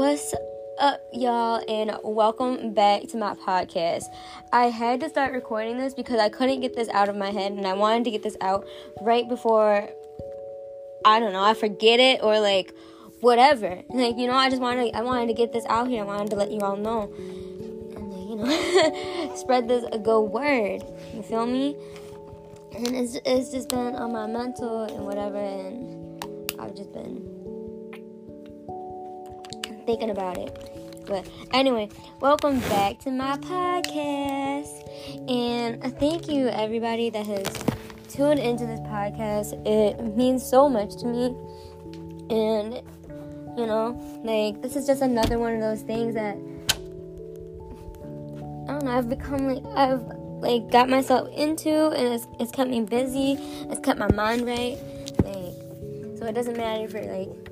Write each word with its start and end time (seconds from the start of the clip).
What's 0.00 0.32
up, 0.78 0.98
y'all, 1.12 1.62
and 1.68 1.94
welcome 2.02 2.72
back 2.72 3.06
to 3.08 3.18
my 3.18 3.34
podcast. 3.34 4.04
I 4.50 4.70
had 4.70 5.00
to 5.00 5.10
start 5.10 5.34
recording 5.34 5.76
this 5.76 5.92
because 5.92 6.18
I 6.18 6.30
couldn't 6.30 6.60
get 6.60 6.74
this 6.74 6.88
out 6.88 7.10
of 7.10 7.16
my 7.16 7.30
head, 7.30 7.52
and 7.52 7.66
I 7.66 7.74
wanted 7.74 8.04
to 8.04 8.10
get 8.10 8.22
this 8.22 8.34
out 8.40 8.66
right 9.02 9.28
before 9.28 9.90
I 11.04 11.20
don't 11.20 11.34
know, 11.34 11.44
I 11.44 11.52
forget 11.52 12.00
it 12.00 12.22
or 12.22 12.40
like 12.40 12.74
whatever. 13.20 13.82
Like, 13.90 14.16
you 14.16 14.26
know, 14.26 14.32
I 14.32 14.48
just 14.48 14.62
wanted 14.62 14.94
I 14.94 15.02
wanted 15.02 15.26
to 15.26 15.34
get 15.34 15.52
this 15.52 15.66
out 15.66 15.86
here. 15.86 16.00
I 16.00 16.06
wanted 16.06 16.30
to 16.30 16.36
let 16.36 16.50
you 16.50 16.60
all 16.60 16.78
know. 16.78 17.12
And 17.96 18.30
you 18.30 18.36
know, 18.36 19.34
spread 19.36 19.68
this 19.68 19.84
good 20.02 20.20
word. 20.22 20.82
You 21.12 21.22
feel 21.22 21.44
me? 21.44 21.76
And 22.74 22.96
it's 22.96 23.18
it's 23.26 23.50
just 23.50 23.68
been 23.68 23.94
on 23.96 24.14
my 24.14 24.26
mental 24.26 24.84
and 24.84 25.04
whatever 25.04 25.36
and 25.36 26.24
I've 26.58 26.74
just 26.74 26.90
been 26.90 27.29
thinking 29.90 30.10
about 30.10 30.38
it. 30.38 31.04
But 31.04 31.28
anyway, 31.52 31.88
welcome 32.20 32.60
back 32.60 33.00
to 33.00 33.10
my 33.10 33.36
podcast. 33.38 34.88
And 35.28 35.82
thank 35.98 36.28
you 36.28 36.46
everybody 36.46 37.10
that 37.10 37.26
has 37.26 37.64
tuned 38.08 38.38
into 38.38 38.66
this 38.66 38.78
podcast. 38.82 39.66
It 39.66 40.16
means 40.16 40.48
so 40.48 40.68
much 40.68 40.94
to 40.98 41.06
me. 41.06 41.34
And 42.30 42.74
you 43.58 43.66
know, 43.66 44.00
like 44.22 44.62
this 44.62 44.76
is 44.76 44.86
just 44.86 45.02
another 45.02 45.40
one 45.40 45.54
of 45.54 45.60
those 45.60 45.82
things 45.82 46.14
that 46.14 46.36
I 48.68 48.72
don't 48.72 48.84
know, 48.84 48.92
I've 48.92 49.08
become 49.08 49.48
like 49.48 49.76
I've 49.76 50.02
like 50.40 50.70
got 50.70 50.88
myself 50.88 51.28
into 51.34 51.88
and 51.88 52.14
it's 52.14 52.28
it's 52.38 52.52
kept 52.52 52.70
me 52.70 52.82
busy. 52.82 53.32
It's 53.68 53.80
kept 53.80 53.98
my 53.98 54.12
mind 54.12 54.46
right. 54.46 54.78
Like 55.24 56.16
so 56.16 56.26
it 56.26 56.34
doesn't 56.36 56.56
matter 56.56 56.88
for 56.88 57.02
like 57.02 57.49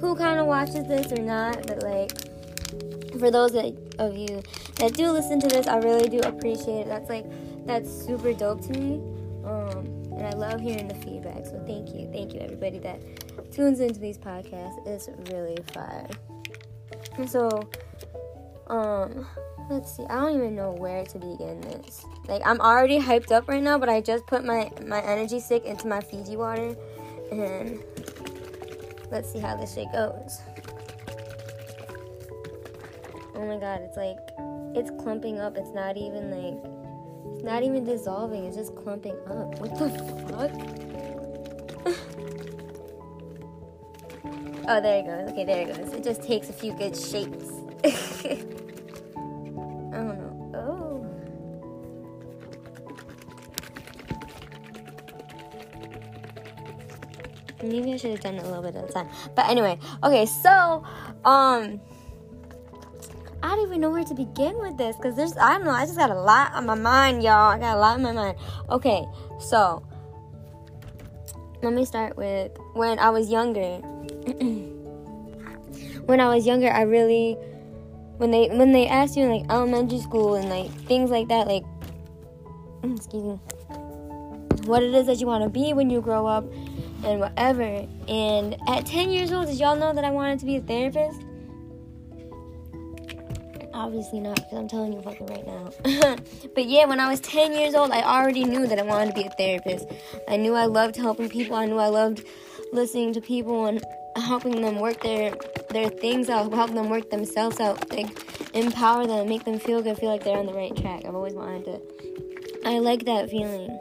who 0.00 0.14
kind 0.16 0.38
of 0.38 0.46
watches 0.46 0.86
this 0.86 1.12
or 1.12 1.22
not, 1.22 1.66
but 1.66 1.82
like 1.82 2.10
for 3.18 3.30
those 3.30 3.52
that, 3.52 3.76
of 3.98 4.16
you 4.16 4.42
that 4.76 4.94
do 4.94 5.10
listen 5.10 5.40
to 5.40 5.48
this, 5.48 5.66
I 5.66 5.78
really 5.78 6.08
do 6.08 6.20
appreciate 6.20 6.82
it. 6.82 6.88
That's 6.88 7.08
like 7.08 7.26
that's 7.66 7.90
super 7.90 8.32
dope 8.32 8.60
to 8.62 8.78
me, 8.78 8.94
um, 9.44 9.86
and 10.16 10.26
I 10.26 10.30
love 10.30 10.60
hearing 10.60 10.88
the 10.88 10.94
feedback. 10.94 11.44
So 11.46 11.62
thank 11.66 11.94
you, 11.94 12.08
thank 12.12 12.32
you 12.32 12.40
everybody 12.40 12.78
that 12.80 13.00
tunes 13.52 13.80
into 13.80 14.00
these 14.00 14.18
podcasts. 14.18 14.86
It's 14.86 15.08
really 15.30 15.58
fire. 15.72 16.08
And 17.16 17.28
so, 17.28 17.68
um, 18.68 19.26
let's 19.68 19.96
see. 19.96 20.04
I 20.04 20.20
don't 20.20 20.36
even 20.36 20.54
know 20.54 20.72
where 20.72 21.04
to 21.04 21.18
begin 21.18 21.60
this. 21.62 22.04
Like 22.26 22.42
I'm 22.44 22.60
already 22.60 23.00
hyped 23.00 23.32
up 23.32 23.48
right 23.48 23.62
now, 23.62 23.78
but 23.78 23.88
I 23.88 24.00
just 24.00 24.26
put 24.26 24.44
my 24.44 24.70
my 24.86 25.00
energy 25.02 25.40
stick 25.40 25.64
into 25.64 25.88
my 25.88 26.00
Fiji 26.00 26.36
water, 26.36 26.76
and 27.32 27.82
Let's 29.10 29.32
see 29.32 29.38
how 29.38 29.56
this 29.56 29.72
shit 29.74 29.90
goes. 29.92 30.40
Oh 33.34 33.46
my 33.46 33.58
god, 33.58 33.80
it's 33.82 33.96
like 33.96 34.18
it's 34.74 34.90
clumping 35.02 35.38
up. 35.38 35.56
It's 35.56 35.70
not 35.70 35.96
even 35.96 36.30
like 36.30 36.62
it's 37.34 37.44
not 37.44 37.62
even 37.62 37.84
dissolving. 37.84 38.44
It's 38.44 38.56
just 38.56 38.76
clumping 38.76 39.16
up. 39.26 39.58
What 39.60 39.78
the 39.78 39.88
fuck? 40.28 40.50
oh, 44.68 44.80
there 44.80 44.98
it 44.98 45.06
goes. 45.06 45.30
Okay, 45.30 45.44
there 45.44 45.68
it 45.68 45.76
goes. 45.76 45.92
It 45.92 46.02
just 46.04 46.22
takes 46.22 46.50
a 46.50 46.52
few 46.52 46.74
good 46.74 46.96
shapes. 46.96 47.50
maybe 57.68 57.92
I 57.92 57.96
should 57.96 58.10
have 58.12 58.20
done 58.20 58.34
it 58.36 58.44
a 58.44 58.48
little 58.48 58.62
bit 58.62 58.76
at 58.76 58.88
a 58.88 58.92
time. 58.92 59.08
But 59.34 59.48
anyway, 59.48 59.78
okay, 60.02 60.26
so 60.26 60.84
um 61.24 61.80
I 63.40 63.54
don't 63.54 63.66
even 63.66 63.80
know 63.80 63.90
where 63.90 64.04
to 64.04 64.14
begin 64.14 64.58
with 64.58 64.76
this 64.76 64.96
because 64.96 65.14
there's 65.14 65.36
I 65.36 65.56
don't 65.56 65.64
know, 65.64 65.70
I 65.70 65.84
just 65.84 65.96
got 65.96 66.10
a 66.10 66.20
lot 66.20 66.52
on 66.54 66.66
my 66.66 66.74
mind, 66.74 67.22
y'all. 67.22 67.52
I 67.52 67.58
got 67.58 67.76
a 67.76 67.80
lot 67.80 67.94
on 67.94 68.02
my 68.02 68.12
mind. 68.12 68.36
Okay, 68.70 69.06
so 69.38 69.82
let 71.62 71.72
me 71.72 71.84
start 71.84 72.16
with 72.16 72.52
when 72.74 72.98
I 72.98 73.10
was 73.10 73.30
younger. 73.30 73.60
when 76.06 76.20
I 76.20 76.34
was 76.34 76.46
younger, 76.46 76.70
I 76.70 76.82
really 76.82 77.36
when 78.18 78.30
they 78.32 78.48
when 78.48 78.72
they 78.72 78.86
asked 78.88 79.16
you 79.16 79.24
in 79.24 79.30
like 79.30 79.50
elementary 79.50 80.00
school 80.00 80.34
and 80.34 80.48
like 80.48 80.70
things 80.86 81.10
like 81.10 81.28
that, 81.28 81.46
like 81.46 81.64
excuse 82.82 83.22
me, 83.22 83.38
what 84.66 84.82
it 84.82 84.94
is 84.94 85.06
that 85.06 85.20
you 85.20 85.26
want 85.26 85.44
to 85.44 85.50
be 85.50 85.72
when 85.72 85.90
you 85.90 86.00
grow 86.00 86.26
up, 86.26 86.44
and 87.04 87.20
whatever. 87.20 87.86
And 88.08 88.56
at 88.68 88.86
10 88.86 89.10
years 89.10 89.32
old, 89.32 89.46
did 89.46 89.58
y'all 89.58 89.76
know 89.76 89.92
that 89.92 90.04
I 90.04 90.10
wanted 90.10 90.38
to 90.40 90.46
be 90.46 90.56
a 90.56 90.60
therapist? 90.60 91.22
Obviously 93.72 94.18
not, 94.18 94.36
because 94.36 94.58
I'm 94.58 94.68
telling 94.68 94.92
you 94.92 95.00
fucking 95.02 95.26
right 95.26 95.46
now. 95.46 95.70
but 96.54 96.66
yeah, 96.66 96.84
when 96.86 96.98
I 96.98 97.08
was 97.08 97.20
10 97.20 97.52
years 97.52 97.74
old, 97.74 97.92
I 97.92 98.02
already 98.02 98.44
knew 98.44 98.66
that 98.66 98.78
I 98.78 98.82
wanted 98.82 99.14
to 99.14 99.14
be 99.14 99.26
a 99.26 99.30
therapist. 99.30 99.86
I 100.28 100.36
knew 100.36 100.54
I 100.54 100.66
loved 100.66 100.96
helping 100.96 101.28
people. 101.28 101.54
I 101.54 101.66
knew 101.66 101.78
I 101.78 101.86
loved 101.86 102.24
listening 102.72 103.12
to 103.14 103.20
people 103.20 103.66
and 103.66 103.84
helping 104.16 104.60
them 104.62 104.80
work 104.80 105.00
their 105.02 105.34
their 105.70 105.88
things 105.88 106.28
out, 106.28 106.52
helping 106.52 106.74
them 106.74 106.90
work 106.90 107.10
themselves 107.10 107.60
out, 107.60 107.90
like 107.90 108.08
empower 108.54 109.06
them, 109.06 109.28
make 109.28 109.44
them 109.44 109.58
feel 109.58 109.82
good, 109.82 109.96
feel 109.98 110.10
like 110.10 110.24
they're 110.24 110.38
on 110.38 110.46
the 110.46 110.54
right 110.54 110.74
track. 110.76 111.04
I've 111.04 111.14
always 111.14 111.34
wanted 111.34 111.64
to. 111.66 111.80
I 112.64 112.78
like 112.78 113.04
that 113.04 113.30
feeling. 113.30 113.78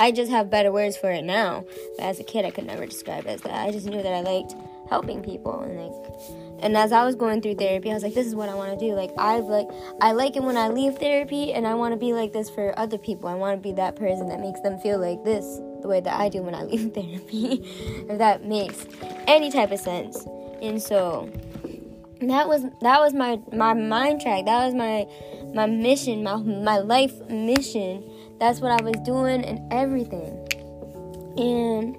I 0.00 0.12
just 0.12 0.30
have 0.30 0.48
better 0.48 0.72
words 0.72 0.96
for 0.96 1.10
it 1.10 1.24
now. 1.24 1.66
But 1.96 2.06
as 2.06 2.18
a 2.18 2.24
kid, 2.24 2.46
I 2.46 2.50
could 2.50 2.66
never 2.66 2.86
describe 2.86 3.26
it 3.26 3.28
as 3.28 3.42
that. 3.42 3.52
I 3.52 3.70
just 3.70 3.86
knew 3.86 4.02
that 4.02 4.14
I 4.14 4.22
liked 4.22 4.54
helping 4.88 5.22
people 5.22 5.60
and 5.60 5.76
like 5.78 6.40
and 6.62 6.76
as 6.76 6.92
I 6.92 7.04
was 7.04 7.14
going 7.14 7.40
through 7.40 7.54
therapy, 7.54 7.90
I 7.90 7.94
was 7.94 8.02
like, 8.02 8.12
this 8.12 8.26
is 8.26 8.34
what 8.34 8.48
I 8.48 8.54
want 8.54 8.78
to 8.78 8.86
do. 8.86 8.94
Like 8.94 9.10
I've 9.18 9.44
like 9.44 9.68
I 10.00 10.12
like 10.12 10.36
it 10.36 10.42
when 10.42 10.56
I 10.56 10.68
leave 10.68 10.98
therapy 10.98 11.52
and 11.52 11.66
I 11.66 11.74
want 11.74 11.92
to 11.92 11.96
be 11.98 12.12
like 12.12 12.32
this 12.32 12.50
for 12.50 12.78
other 12.78 12.98
people. 12.98 13.28
I 13.28 13.34
want 13.34 13.56
to 13.56 13.62
be 13.62 13.74
that 13.76 13.96
person 13.96 14.28
that 14.28 14.40
makes 14.40 14.60
them 14.60 14.78
feel 14.78 14.98
like 14.98 15.22
this 15.24 15.44
the 15.82 15.88
way 15.88 16.00
that 16.00 16.18
I 16.18 16.28
do 16.28 16.42
when 16.42 16.54
I 16.54 16.62
leave 16.64 16.92
therapy. 16.92 17.62
if 18.08 18.18
that 18.18 18.44
makes 18.44 18.86
any 19.26 19.50
type 19.50 19.70
of 19.70 19.80
sense. 19.80 20.26
And 20.60 20.82
so 20.82 21.30
that 22.20 22.48
was 22.48 22.62
that 22.80 23.00
was 23.00 23.14
my 23.14 23.40
my 23.52 23.74
mind 23.74 24.20
track. 24.20 24.44
That 24.46 24.64
was 24.66 24.74
my 24.74 25.06
my 25.54 25.66
mission, 25.66 26.22
my 26.22 26.36
my 26.36 26.78
life 26.78 27.18
mission 27.28 28.09
that's 28.40 28.60
what 28.60 28.72
I 28.72 28.82
was 28.82 28.96
doing 29.04 29.44
and 29.44 29.60
everything. 29.72 30.34
And 31.36 31.96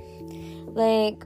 like 0.76 1.24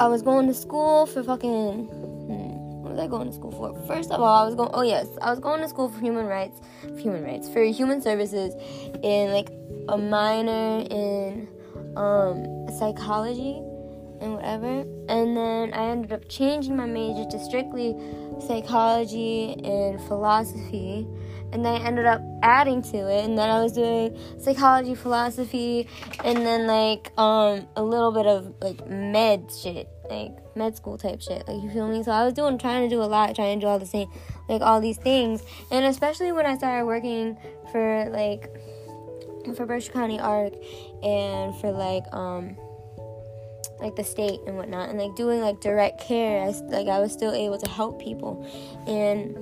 I 0.00 0.08
was 0.08 0.22
going 0.22 0.48
to 0.48 0.54
school 0.54 1.06
for 1.06 1.22
fucking 1.22 1.86
hmm, 1.86 2.82
what 2.82 2.92
was 2.92 3.00
I 3.00 3.06
going 3.06 3.28
to 3.28 3.32
school 3.32 3.52
for? 3.52 3.80
First 3.86 4.10
of 4.10 4.20
all, 4.20 4.42
I 4.42 4.44
was 4.44 4.56
going 4.56 4.70
oh 4.74 4.82
yes, 4.82 5.06
I 5.22 5.30
was 5.30 5.38
going 5.38 5.62
to 5.62 5.68
school 5.68 5.88
for 5.88 6.00
human 6.00 6.26
rights, 6.26 6.60
for 6.82 6.98
human 6.98 7.22
rights, 7.22 7.48
for 7.48 7.62
human 7.62 8.02
services 8.02 8.54
in 9.02 9.32
like 9.32 9.50
a 9.88 9.96
minor 9.96 10.84
in 10.90 11.48
um 11.96 12.68
psychology 12.76 13.62
and 14.20 14.34
whatever. 14.34 14.80
And 15.08 15.36
then 15.36 15.72
I 15.72 15.90
ended 15.90 16.12
up 16.12 16.28
changing 16.28 16.76
my 16.76 16.86
major 16.86 17.24
to 17.30 17.38
strictly 17.38 17.94
psychology 18.40 19.52
and 19.64 20.00
philosophy 20.08 21.06
and 21.54 21.64
then 21.64 21.80
I 21.80 21.84
ended 21.84 22.04
up 22.04 22.20
adding 22.42 22.82
to 22.82 22.96
it 23.08 23.24
and 23.24 23.38
then 23.38 23.48
I 23.48 23.62
was 23.62 23.72
doing 23.72 24.18
psychology, 24.40 24.96
philosophy, 24.96 25.88
and 26.24 26.38
then 26.38 26.66
like 26.66 27.12
um 27.16 27.66
a 27.76 27.82
little 27.82 28.10
bit 28.10 28.26
of 28.26 28.52
like 28.60 28.86
med 28.88 29.50
shit, 29.62 29.88
like 30.10 30.32
med 30.56 30.76
school 30.76 30.98
type 30.98 31.22
shit. 31.22 31.46
Like 31.46 31.62
you 31.62 31.70
feel 31.70 31.88
me? 31.88 32.02
So 32.02 32.10
I 32.10 32.24
was 32.24 32.34
doing 32.34 32.58
trying 32.58 32.88
to 32.88 32.94
do 32.94 33.00
a 33.00 33.06
lot, 33.06 33.34
trying 33.36 33.60
to 33.60 33.64
do 33.64 33.68
all 33.68 33.78
the 33.78 33.86
same 33.86 34.08
like 34.48 34.62
all 34.62 34.80
these 34.80 34.98
things. 34.98 35.44
And 35.70 35.84
especially 35.86 36.32
when 36.32 36.44
I 36.44 36.58
started 36.58 36.86
working 36.86 37.38
for 37.70 38.10
like 38.10 38.50
for 39.54 39.64
Berkshire 39.64 39.92
County 39.92 40.18
ARC 40.18 40.54
and 41.04 41.54
for 41.60 41.70
like 41.70 42.04
um 42.12 42.56
like 43.80 43.94
the 43.94 44.04
state 44.04 44.40
and 44.46 44.56
whatnot 44.56 44.88
and 44.88 44.98
like 44.98 45.14
doing 45.14 45.40
like 45.40 45.60
direct 45.60 46.00
care 46.00 46.42
I, 46.42 46.46
like 46.68 46.86
i 46.86 47.00
was 47.00 47.12
still 47.12 47.32
able 47.32 47.58
to 47.58 47.68
help 47.68 48.00
people 48.00 48.46
and 48.86 49.36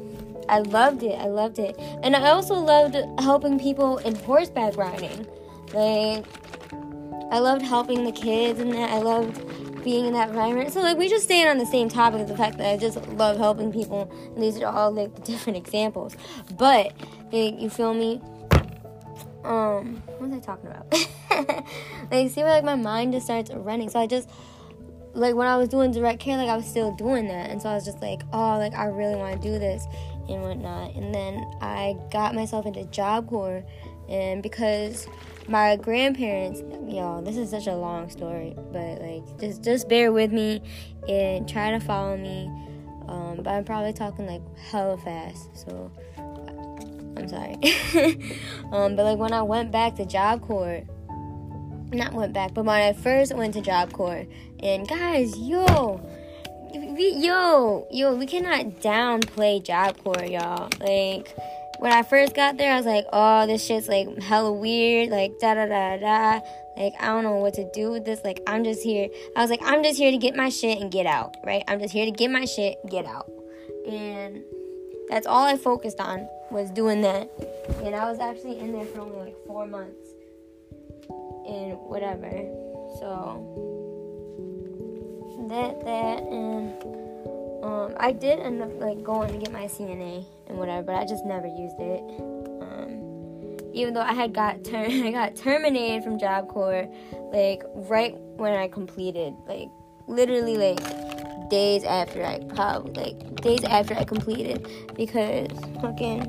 I 0.49 0.61
loved 0.61 1.03
it. 1.03 1.19
I 1.19 1.27
loved 1.27 1.59
it. 1.59 1.77
And 2.03 2.15
I 2.17 2.31
also 2.31 2.55
loved 2.55 2.97
helping 3.21 3.59
people 3.59 3.99
in 3.99 4.15
horseback 4.15 4.77
riding. 4.77 5.27
Like, 5.73 6.27
I 7.31 7.39
loved 7.39 7.63
helping 7.63 8.05
the 8.05 8.13
kids 8.13 8.61
and 8.61 8.73
that. 8.75 8.91
I 8.91 8.99
loved 8.99 9.85
being 9.85 10.07
in 10.07 10.13
that 10.13 10.29
environment. 10.29 10.73
So, 10.73 10.81
like, 10.81 10.99
we 10.99 11.09
just 11.09 11.25
stayed 11.25 11.49
on 11.49 11.59
the 11.59 11.67
same 11.67 11.89
topic 11.89 12.21
of 12.21 12.29
the 12.29 12.37
fact 12.37 12.59
that 12.59 12.73
I 12.73 12.77
just 12.77 13.05
love 13.11 13.39
helping 13.39 13.73
people. 13.73 14.11
And 14.35 14.43
these 14.43 14.61
are 14.61 14.67
all, 14.67 14.93
like, 14.93 15.15
the 15.15 15.23
different 15.33 15.57
examples. 15.57 16.17
But, 16.57 16.93
like, 17.33 17.61
you 17.61 17.71
feel 17.71 17.95
me? 17.95 18.21
Um, 19.45 20.03
what 20.07 20.31
was 20.31 20.33
I 20.33 20.41
talking 20.41 20.71
about? 20.71 20.93
like, 22.11 22.31
see 22.31 22.43
where, 22.43 22.53
like, 22.53 22.65
my 22.65 22.77
mind 22.77 23.13
just 23.13 23.27
starts 23.27 23.51
running. 23.51 23.89
So 23.89 23.99
I 23.99 24.07
just 24.07 24.29
like 25.15 25.35
when 25.35 25.47
I 25.47 25.57
was 25.57 25.69
doing 25.69 25.93
direct 25.93 26.21
care, 26.21 26.37
like 26.37 26.49
I 26.49 26.57
was 26.57 26.67
still 26.67 26.93
doing 26.93 27.29
that, 27.29 27.51
and 27.51 27.61
so 27.61 27.69
I 27.69 27.75
was 27.75 27.85
just 27.85 28.01
like, 28.01 28.23
oh, 28.33 28.57
like 28.59 28.75
I 28.75 28.87
really 28.87 29.17
want 29.17 29.41
to 29.41 29.49
do 29.49 29.59
this, 29.59 29.87
and 30.29 30.43
whatnot. 30.43 30.95
And 30.95 31.15
then 31.15 31.45
I 31.61 31.97
got 32.11 32.35
myself 32.35 32.67
into 32.67 32.85
Job 32.85 33.29
Corps 33.29 33.65
and 34.09 34.43
because 34.43 35.07
my 35.49 35.77
grandparents, 35.77 36.61
y'all, 36.93 37.23
this 37.23 37.37
is 37.37 37.51
such 37.51 37.67
a 37.67 37.75
long 37.75 38.11
story, 38.11 38.55
but 38.73 39.01
like 39.01 39.41
just 39.41 39.63
just 39.63 39.89
bear 39.89 40.13
with 40.13 40.33
me 40.33 40.63
and 41.09 41.49
try 41.49 41.71
to 41.71 41.81
follow 41.81 42.17
me. 42.17 42.51
Um, 43.09 43.37
but 43.37 43.49
I'm 43.49 43.65
probably 43.65 43.93
talking 43.93 44.27
like 44.27 44.43
hella 44.59 44.97
fast, 44.99 45.57
so 45.57 45.91
I'm 47.17 47.29
sorry. 47.29 47.55
um, 48.73 48.97
but 48.97 49.05
like 49.05 49.19
when 49.19 49.33
I 49.33 49.43
went 49.43 49.71
back 49.71 49.97
to 49.97 50.05
Job 50.05 50.43
Corps, 50.43 50.83
not 51.93 52.13
went 52.13 52.33
back, 52.33 52.55
but 52.55 52.65
when 52.65 52.81
I 52.81 52.93
first 52.93 53.35
went 53.35 53.55
to 53.55 53.61
Job 53.61 53.93
Corps, 53.93 54.27
and 54.61 54.87
guys, 54.89 55.37
yo, 55.39 56.01
we, 56.75 57.15
yo, 57.17 57.87
yo, 57.91 58.15
we 58.15 58.27
cannot 58.27 58.81
downplay 58.81 59.63
Job 59.63 60.03
Corps, 60.03 60.25
y'all. 60.25 60.69
Like 60.81 61.35
when 61.79 61.93
I 61.93 62.03
first 62.03 62.35
got 62.35 62.57
there, 62.57 62.73
I 62.73 62.77
was 62.77 62.87
like, 62.87 63.07
oh, 63.13 63.47
this 63.47 63.65
shit's 63.65 63.89
like 63.89 64.21
hella 64.23 64.53
weird, 64.53 65.11
like 65.11 65.33
da 65.41 65.55
da 65.55 65.67
da 65.67 65.97
da. 65.97 66.41
Like 66.77 66.95
I 67.01 67.07
don't 67.07 67.25
know 67.25 67.37
what 67.37 67.55
to 67.55 67.71
do 67.73 67.91
with 67.91 68.05
this. 68.05 68.21
Like 68.25 68.41
I'm 68.47 68.65
just 68.65 68.83
here. 68.83 69.09
I 69.37 69.41
was 69.41 69.51
like, 69.51 69.61
I'm 69.63 69.83
just 69.83 69.99
here 69.99 70.11
to 70.11 70.19
get 70.19 70.37
my 70.37 70.49
shit 70.49 70.81
and 70.81 70.91
get 70.91 71.07
out, 71.07 71.37
right? 71.45 71.65
I'm 71.69 71.81
just 71.81 71.93
here 71.93 72.05
to 72.05 72.13
get 72.13 72.31
my 72.31 72.45
shit, 72.45 72.79
get 72.89 73.05
out, 73.05 73.31
and 73.87 74.43
that's 75.09 75.27
all 75.27 75.45
I 75.45 75.57
focused 75.57 76.01
on 76.01 76.29
was 76.51 76.71
doing 76.71 77.03
that. 77.03 77.31
And 77.83 77.95
I 77.95 78.11
was 78.11 78.21
actually 78.21 78.59
in 78.59 78.73
there 78.73 78.87
for 78.87 79.01
only 79.01 79.19
like 79.19 79.37
four 79.47 79.67
months 79.67 80.09
and 81.47 81.77
whatever. 81.79 82.31
So 82.99 83.82
that 85.49 85.81
that 85.85 86.23
and 86.23 87.03
um, 87.65 87.95
I 87.99 88.13
did 88.13 88.41
end 88.41 88.61
up 88.63 88.81
like 88.81 89.03
going 89.03 89.33
to 89.33 89.39
get 89.39 89.53
my 89.53 89.67
CNA 89.67 90.25
and 90.49 90.59
whatever, 90.59 90.83
but 90.83 90.97
I 90.97 91.07
just 91.07 91.25
never 91.25 91.47
used 91.47 91.77
it. 91.79 92.03
Um, 92.61 93.59
even 93.73 93.95
though 93.95 94.03
I 94.03 94.13
had 94.13 94.33
got 94.33 94.65
ter- 94.65 94.87
I 94.89 95.11
got 95.11 95.37
terminated 95.37 96.03
from 96.03 96.19
Job 96.19 96.49
Corps 96.49 96.89
like 97.33 97.63
right 97.75 98.15
when 98.37 98.53
I 98.53 98.69
completed, 98.69 99.35
like 99.47 99.69
literally 100.09 100.57
like 100.57 101.51
days 101.51 101.85
after 101.85 102.25
I 102.25 102.41
probably 102.55 102.93
like 103.05 103.41
days 103.43 103.65
after 103.65 103.95
I 103.95 104.05
completed 104.05 104.67
because 104.95 105.49
fucking 105.81 106.21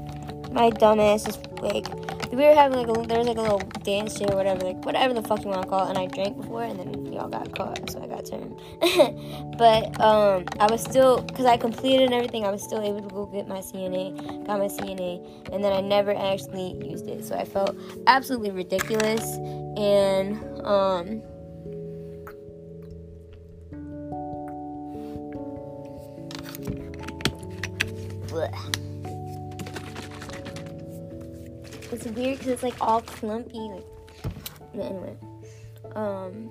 my 0.53 0.69
dumbass 0.69 1.27
is 1.27 1.37
like 1.61 1.87
we 2.35 2.43
were 2.43 2.55
having 2.55 2.77
like 2.77 2.87
a 2.87 3.07
there 3.07 3.19
was 3.19 3.27
like 3.27 3.37
a 3.37 3.41
little 3.41 3.59
dance 3.83 4.19
or 4.21 4.35
whatever 4.35 4.65
like 4.65 4.83
whatever 4.85 5.13
the 5.13 5.21
fuck 5.21 5.43
you 5.43 5.49
want 5.49 5.61
to 5.61 5.67
call 5.67 5.85
it 5.85 5.89
and 5.89 5.97
I 5.97 6.07
drank 6.07 6.37
before 6.37 6.63
and 6.63 6.79
then 6.79 7.13
y'all 7.13 7.29
got 7.29 7.53
caught 7.55 7.89
so 7.89 8.01
I 8.01 8.07
got 8.07 8.25
turned 8.25 8.59
but 9.57 9.99
um 10.01 10.45
I 10.59 10.67
was 10.71 10.81
still 10.81 11.21
because 11.21 11.45
I 11.45 11.57
completed 11.57 12.01
and 12.01 12.13
everything 12.13 12.45
I 12.45 12.51
was 12.51 12.63
still 12.63 12.81
able 12.81 13.01
to 13.01 13.07
go 13.07 13.25
get 13.27 13.47
my 13.47 13.59
CNA 13.59 14.47
got 14.47 14.59
my 14.59 14.67
CNA 14.67 15.53
and 15.53 15.63
then 15.63 15.73
I 15.73 15.81
never 15.81 16.15
actually 16.15 16.73
used 16.83 17.07
it 17.07 17.23
so 17.23 17.35
I 17.35 17.45
felt 17.45 17.75
absolutely 18.07 18.51
ridiculous 18.51 19.23
and 19.77 20.43
um 20.65 21.21
Blech. 28.27 28.82
It's 31.93 32.05
weird 32.05 32.39
because 32.39 32.47
it's 32.47 32.63
like 32.63 32.75
all 32.81 33.01
clumpy. 33.01 33.59
Like, 33.59 33.85
anyway. 34.73 35.15
Um, 35.95 36.49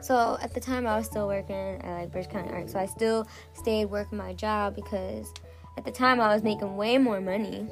so 0.00 0.38
at 0.40 0.54
the 0.54 0.60
time 0.60 0.86
I 0.86 0.96
was 0.96 1.06
still 1.06 1.26
working 1.26 1.80
at 1.82 2.02
like 2.02 2.12
Bridge 2.12 2.28
County 2.28 2.50
Art, 2.50 2.70
so 2.70 2.78
I 2.78 2.86
still 2.86 3.26
stayed 3.54 3.86
working 3.86 4.16
my 4.16 4.32
job 4.32 4.76
because 4.76 5.32
at 5.76 5.84
the 5.84 5.90
time 5.90 6.20
I 6.20 6.32
was 6.32 6.44
making 6.44 6.76
way 6.76 6.98
more 6.98 7.20
money. 7.20 7.66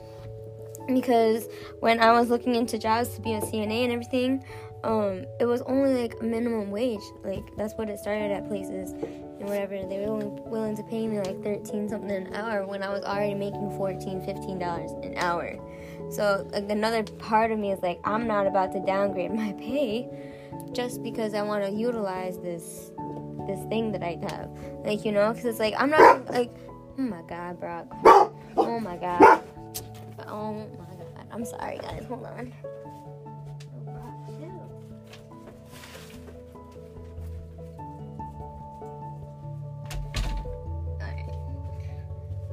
Because 0.88 1.46
when 1.78 2.00
I 2.00 2.10
was 2.18 2.30
looking 2.30 2.56
into 2.56 2.76
jobs 2.76 3.10
to 3.10 3.20
be 3.20 3.34
a 3.34 3.40
CNA 3.40 3.84
and 3.84 3.92
everything, 3.92 4.44
um, 4.82 5.24
it 5.38 5.44
was 5.44 5.62
only 5.62 6.02
like 6.02 6.20
minimum 6.20 6.72
wage. 6.72 7.04
Like 7.22 7.44
that's 7.56 7.74
what 7.74 7.88
it 7.90 8.00
started 8.00 8.32
at 8.32 8.48
places 8.48 8.92
and 9.42 9.50
whatever. 9.50 9.74
They 9.86 9.98
were 10.06 10.28
willing 10.48 10.76
to 10.76 10.82
pay 10.82 11.06
me 11.06 11.18
like 11.18 11.42
13 11.42 11.88
something 11.88 12.10
an 12.10 12.34
hour 12.34 12.64
when 12.64 12.82
I 12.82 12.90
was 12.90 13.02
already 13.02 13.34
making 13.34 13.76
14, 13.76 14.24
15 14.24 14.58
dollars 14.58 14.90
an 15.02 15.14
hour. 15.16 15.58
So 16.10 16.48
like 16.52 16.70
another 16.70 17.02
part 17.02 17.50
of 17.50 17.58
me 17.58 17.72
is 17.72 17.82
like 17.82 18.00
I'm 18.04 18.26
not 18.26 18.46
about 18.46 18.72
to 18.72 18.80
downgrade 18.80 19.34
my 19.34 19.52
pay 19.54 20.08
just 20.72 21.02
because 21.02 21.34
I 21.34 21.42
want 21.42 21.64
to 21.64 21.70
utilize 21.70 22.38
this 22.38 22.92
this 23.46 23.64
thing 23.68 23.92
that 23.92 24.02
I 24.02 24.18
have. 24.22 24.50
Like 24.84 25.04
you 25.04 25.12
know, 25.12 25.30
because 25.32 25.44
it's 25.44 25.58
like 25.58 25.74
I'm 25.76 25.90
not 25.90 26.30
like 26.30 26.52
oh 26.98 27.02
my 27.02 27.22
god, 27.22 27.58
Brock. 27.60 27.86
Oh 28.56 28.78
my 28.80 28.96
god. 28.96 29.42
Oh 30.28 30.52
my 30.52 30.94
god. 31.04 31.26
I'm 31.32 31.44
sorry, 31.44 31.78
guys. 31.78 32.04
Hold 32.08 32.26
on. 32.26 32.52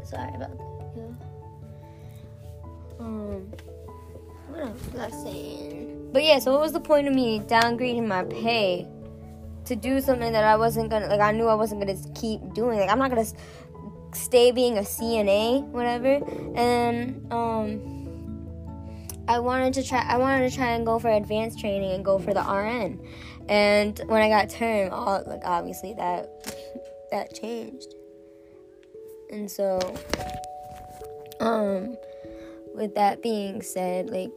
Sorry 0.09 0.33
about 0.33 0.57
that. 0.57 0.65
Um, 3.00 3.51
what 4.47 4.73
was 4.73 5.00
I 5.00 5.09
saying? 5.23 6.09
But 6.11 6.23
yeah, 6.23 6.39
so 6.39 6.51
what 6.51 6.61
was 6.61 6.73
the 6.73 6.79
point 6.79 7.07
of 7.07 7.13
me 7.13 7.41
downgrading 7.41 8.07
my 8.07 8.23
pay 8.23 8.88
to 9.65 9.75
do 9.75 10.01
something 10.01 10.31
that 10.33 10.44
I 10.44 10.56
wasn't 10.56 10.89
gonna 10.89 11.07
like? 11.07 11.19
I 11.19 11.31
knew 11.31 11.45
I 11.45 11.53
wasn't 11.53 11.81
gonna 11.81 12.00
keep 12.15 12.56
doing. 12.56 12.79
Like 12.79 12.89
I'm 12.89 12.97
not 12.97 13.11
gonna 13.11 13.27
stay 14.13 14.51
being 14.51 14.79
a 14.79 14.81
CNA, 14.81 15.67
whatever. 15.67 16.19
And 16.55 17.31
um. 17.31 17.95
I 19.27 19.38
wanted 19.38 19.75
to 19.75 19.83
try. 19.83 20.01
I 20.01 20.17
wanted 20.17 20.50
to 20.50 20.55
try 20.55 20.71
and 20.71 20.83
go 20.83 20.97
for 20.97 21.12
advanced 21.12 21.59
training 21.59 21.91
and 21.91 22.03
go 22.03 22.17
for 22.17 22.33
the 22.33 22.41
RN. 22.41 23.00
And 23.47 24.00
when 24.07 24.23
I 24.23 24.27
got 24.29 24.50
term, 24.50 24.91
all 24.91 25.23
like 25.27 25.41
obviously 25.45 25.94
that 25.94 26.27
that 27.12 27.35
changed. 27.35 27.94
And 29.31 29.49
so, 29.49 29.79
um, 31.39 31.95
with 32.75 32.95
that 32.95 33.21
being 33.21 33.61
said, 33.61 34.09
like 34.09 34.31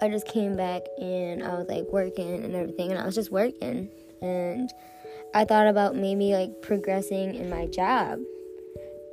I 0.00 0.08
just 0.08 0.26
came 0.26 0.56
back 0.56 0.82
and 1.00 1.42
I 1.42 1.54
was 1.54 1.66
like 1.68 1.86
working 1.90 2.44
and 2.44 2.54
everything, 2.54 2.90
and 2.90 3.00
I 3.00 3.06
was 3.06 3.14
just 3.14 3.32
working, 3.32 3.88
and 4.20 4.70
I 5.34 5.44
thought 5.44 5.66
about 5.66 5.96
maybe 5.96 6.34
like 6.34 6.62
progressing 6.62 7.34
in 7.34 7.48
my 7.50 7.66
job, 7.66 8.20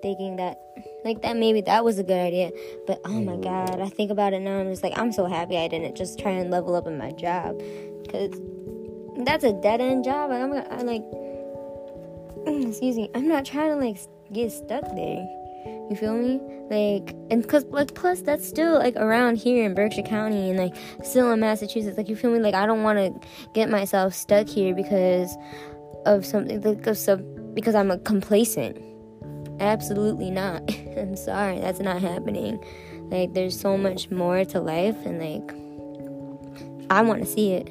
thinking 0.02 0.36
that 0.36 0.60
like 1.04 1.22
that 1.22 1.38
maybe 1.38 1.62
that 1.62 1.84
was 1.84 1.98
a 1.98 2.04
good 2.04 2.20
idea. 2.20 2.52
But 2.86 3.02
oh 3.06 3.22
my 3.22 3.38
god, 3.38 3.80
I 3.80 3.90
think 3.90 4.12
about 4.12 4.34
it 4.34 4.42
now, 4.42 4.60
I'm 4.60 4.70
just 4.70 4.84
like 4.84 4.98
I'm 4.98 5.12
so 5.12 5.26
happy 5.26 5.58
I 5.58 5.68
didn't 5.68 5.96
just 5.96 6.20
try 6.20 6.32
and 6.32 6.52
level 6.52 6.76
up 6.76 6.88
in 6.88 6.98
my 6.98 7.12
job, 7.12 7.58
because 8.04 8.40
that's 9.24 9.46
a 9.46 9.54
dead 9.54 9.80
end 9.80 10.04
job. 10.04 10.30
I'm, 10.30 10.52
I'm 10.54 10.86
like, 10.86 11.04
Mm, 12.46 12.70
excuse 12.70 12.96
me, 12.96 13.10
I'm 13.16 13.28
not 13.28 13.46
trying 13.46 13.72
to 13.72 13.76
like 13.76 13.98
get 14.32 14.52
stuck 14.52 14.84
there. 14.96 15.28
You 15.90 15.96
feel 15.96 16.16
me? 16.16 16.40
Like, 16.70 17.16
and 17.30 17.48
cause 17.48 17.66
like 17.66 17.94
plus 17.94 18.22
that's 18.22 18.48
still 18.48 18.76
like 18.76 18.96
around 18.96 19.38
here 19.38 19.66
in 19.66 19.74
Berkshire 19.76 20.02
County 20.02 20.50
and 20.50 20.58
like 20.58 20.76
still 21.04 21.32
in 21.32 21.40
Massachusetts. 21.40 21.98
Like 21.98 22.10
you 22.10 22.16
feel 22.16 22.32
me? 22.32 22.40
Like 22.40 22.56
I 22.56 22.66
don't 22.66 22.84
want 22.84 22.98
to 22.98 23.28
get 23.54 23.70
myself 23.70 24.14
stuck 24.14 24.48
here 24.48 24.74
because 24.74 25.36
of 26.06 26.26
something 26.26 26.62
like 26.62 26.86
of 26.88 26.98
some 26.98 27.54
because 27.54 27.76
I'm 27.76 27.92
a 27.92 27.98
complacent. 28.00 28.78
Absolutely 29.60 30.32
not. 30.32 30.62
I'm 30.98 31.16
sorry, 31.16 31.60
that's 31.60 31.80
not 31.80 32.02
happening. 32.02 32.64
Like 33.10 33.34
there's 33.34 33.60
so 33.60 33.78
much 33.78 34.10
more 34.10 34.44
to 34.46 34.60
life 34.60 34.98
and 35.06 35.20
like 35.20 36.90
I 36.90 37.02
want 37.02 37.22
to 37.22 37.28
see 37.28 37.54
it. 37.54 37.70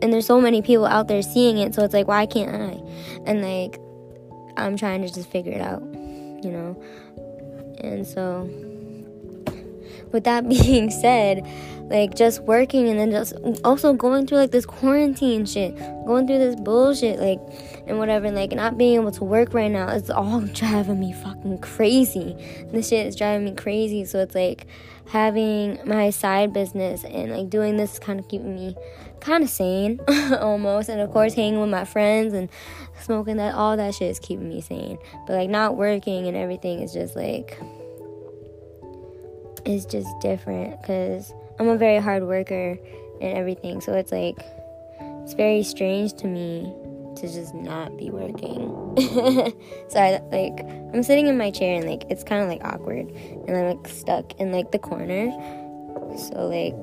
And 0.00 0.12
there's 0.12 0.26
so 0.26 0.40
many 0.40 0.62
people 0.62 0.86
out 0.86 1.08
there 1.08 1.22
seeing 1.22 1.58
it, 1.58 1.74
so 1.74 1.82
it's 1.84 1.94
like 1.94 2.06
why 2.06 2.26
can't 2.26 2.50
I? 2.50 2.80
And 3.26 3.42
like 3.42 3.80
I'm 4.58 4.76
trying 4.76 5.02
to 5.02 5.12
just 5.12 5.30
figure 5.30 5.52
it 5.52 5.60
out, 5.60 5.82
you 5.82 6.50
know. 6.50 6.82
And 7.80 8.06
so, 8.06 8.48
with 10.12 10.24
that 10.24 10.48
being 10.48 10.90
said, 10.90 11.46
like 11.90 12.14
just 12.14 12.42
working 12.42 12.88
and 12.88 12.98
then 12.98 13.10
just 13.10 13.34
also 13.64 13.92
going 13.94 14.26
through 14.26 14.38
like 14.38 14.50
this 14.50 14.66
quarantine 14.66 15.46
shit, 15.46 15.76
going 16.06 16.26
through 16.26 16.38
this 16.38 16.56
bullshit, 16.56 17.18
like 17.18 17.40
and 17.86 17.98
whatever, 17.98 18.26
and, 18.26 18.36
like 18.36 18.52
not 18.52 18.76
being 18.76 19.00
able 19.00 19.12
to 19.12 19.24
work 19.24 19.54
right 19.54 19.70
now, 19.70 19.88
it's 19.88 20.10
all 20.10 20.40
driving 20.52 21.00
me 21.00 21.12
fucking 21.12 21.58
crazy. 21.58 22.36
This 22.72 22.88
shit 22.88 23.06
is 23.06 23.16
driving 23.16 23.46
me 23.46 23.54
crazy. 23.54 24.04
So 24.04 24.18
it's 24.18 24.34
like 24.34 24.66
having 25.08 25.78
my 25.86 26.10
side 26.10 26.52
business 26.52 27.04
and 27.04 27.32
like 27.32 27.48
doing 27.48 27.76
this 27.76 27.98
kind 27.98 28.20
of 28.20 28.28
keeping 28.28 28.54
me 28.54 28.76
kind 29.20 29.42
of 29.42 29.50
sane 29.50 30.00
almost. 30.40 30.88
And 30.88 31.00
of 31.00 31.10
course 31.10 31.34
hanging 31.34 31.60
with 31.60 31.70
my 31.70 31.84
friends 31.84 32.34
and 32.34 32.48
smoking 33.00 33.36
that 33.38 33.54
all 33.54 33.76
that 33.76 33.94
shit 33.94 34.10
is 34.10 34.18
keeping 34.18 34.48
me 34.48 34.60
sane. 34.60 34.98
But 35.26 35.34
like 35.34 35.50
not 35.50 35.76
working 35.76 36.26
and 36.26 36.36
everything 36.36 36.80
is 36.80 36.92
just 36.92 37.16
like 37.16 37.58
it's 39.64 39.84
just 39.84 40.08
different 40.20 40.80
because 40.80 41.34
i'm 41.58 41.68
a 41.68 41.76
very 41.76 41.98
hard 41.98 42.22
worker 42.22 42.78
and 43.20 43.36
everything. 43.36 43.80
So 43.80 43.94
it's 43.94 44.12
like 44.12 44.38
it's 45.24 45.34
very 45.34 45.62
strange 45.62 46.14
to 46.14 46.26
me 46.26 46.72
to 47.20 47.32
just 47.32 47.54
not 47.54 47.96
be 47.96 48.10
working 48.10 48.68
so 49.88 50.00
i 50.00 50.20
like 50.30 50.60
i'm 50.94 51.02
sitting 51.02 51.26
in 51.26 51.36
my 51.36 51.50
chair 51.50 51.76
and 51.76 51.88
like 51.88 52.04
it's 52.10 52.24
kind 52.24 52.42
of 52.42 52.48
like 52.48 52.60
awkward 52.64 53.08
and 53.46 53.56
i'm 53.56 53.76
like 53.76 53.88
stuck 53.88 54.32
in 54.40 54.52
like 54.52 54.70
the 54.72 54.78
corner 54.78 55.30
So 56.16 56.48
like, 56.48 56.74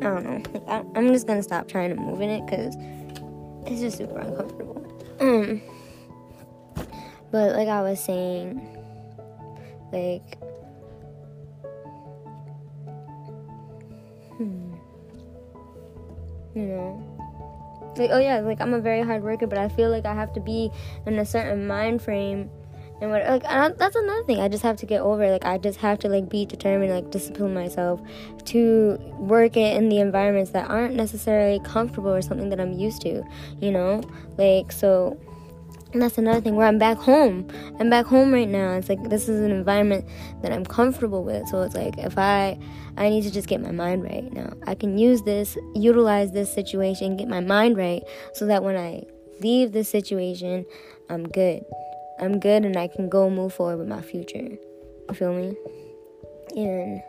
I 0.00 0.04
don't 0.04 0.24
know. 0.24 0.42
Like, 0.52 0.68
I, 0.68 0.98
am 0.98 1.08
just 1.08 1.26
gonna 1.26 1.42
stop 1.42 1.66
trying 1.66 1.90
to 1.90 2.00
move 2.00 2.20
in 2.20 2.30
it 2.30 2.46
because 2.46 2.76
it's 3.66 3.80
just 3.80 3.98
super 3.98 4.18
uncomfortable. 4.18 4.76
Um, 5.20 5.60
but 7.32 7.56
like 7.56 7.68
I 7.68 7.82
was 7.82 8.02
saying, 8.02 8.60
like, 9.92 10.38
hmm, 14.36 14.74
you 16.54 16.62
know, 16.62 17.17
like 17.98 18.10
oh 18.12 18.18
yeah, 18.18 18.40
like 18.40 18.60
I'm 18.60 18.74
a 18.74 18.80
very 18.80 19.02
hard 19.02 19.22
worker, 19.22 19.46
but 19.46 19.58
I 19.58 19.68
feel 19.68 19.90
like 19.90 20.06
I 20.06 20.14
have 20.14 20.32
to 20.34 20.40
be 20.40 20.70
in 21.06 21.18
a 21.18 21.26
certain 21.26 21.66
mind 21.66 22.02
frame 22.02 22.50
and 23.00 23.10
what 23.10 23.24
like 23.26 23.44
I, 23.44 23.68
that's 23.70 23.94
another 23.94 24.24
thing 24.24 24.40
i 24.40 24.48
just 24.48 24.62
have 24.64 24.76
to 24.78 24.86
get 24.86 25.00
over 25.02 25.30
like 25.30 25.44
i 25.44 25.56
just 25.56 25.78
have 25.78 26.00
to 26.00 26.08
like 26.08 26.28
be 26.28 26.44
determined 26.44 26.92
like 26.92 27.10
discipline 27.10 27.54
myself 27.54 28.00
to 28.46 28.98
work 29.18 29.56
it 29.56 29.76
in 29.76 29.88
the 29.88 30.00
environments 30.00 30.50
that 30.50 30.68
aren't 30.68 30.94
necessarily 30.94 31.60
comfortable 31.60 32.12
or 32.12 32.22
something 32.22 32.48
that 32.48 32.60
i'm 32.60 32.72
used 32.72 33.00
to 33.02 33.22
you 33.60 33.70
know? 33.70 34.02
Like 34.36 34.72
so 34.72 35.18
and 35.92 36.02
that's 36.02 36.18
another 36.18 36.40
thing 36.40 36.56
where 36.56 36.66
i'm 36.66 36.78
back 36.78 36.98
home. 36.98 37.48
I'm 37.80 37.88
back 37.90 38.06
home 38.06 38.32
right 38.32 38.48
now. 38.48 38.72
It's 38.72 38.88
like 38.88 39.02
this 39.08 39.28
is 39.28 39.40
an 39.40 39.50
environment 39.50 40.06
that 40.42 40.52
i'm 40.52 40.64
comfortable 40.64 41.24
with. 41.24 41.48
So 41.48 41.62
it's 41.62 41.74
like 41.74 41.96
if 41.98 42.18
i 42.18 42.58
i 42.96 43.08
need 43.08 43.22
to 43.22 43.30
just 43.30 43.48
get 43.48 43.60
my 43.60 43.72
mind 43.72 44.04
right 44.04 44.32
now. 44.32 44.52
I 44.66 44.74
can 44.74 44.98
use 44.98 45.22
this 45.22 45.56
utilize 45.74 46.32
this 46.32 46.52
situation 46.52 47.16
get 47.16 47.28
my 47.28 47.40
mind 47.40 47.76
right 47.76 48.02
so 48.34 48.46
that 48.46 48.62
when 48.62 48.76
i 48.76 49.02
leave 49.40 49.72
this 49.72 49.88
situation 49.88 50.66
i'm 51.08 51.26
good. 51.28 51.64
I'm 52.20 52.40
good 52.40 52.64
and 52.64 52.76
I 52.76 52.88
can 52.88 53.08
go 53.08 53.30
move 53.30 53.54
forward 53.54 53.78
with 53.78 53.88
my 53.88 54.02
future. 54.02 54.38
You 55.08 55.14
feel 55.14 55.32
me? 55.32 55.54
And 56.56 57.00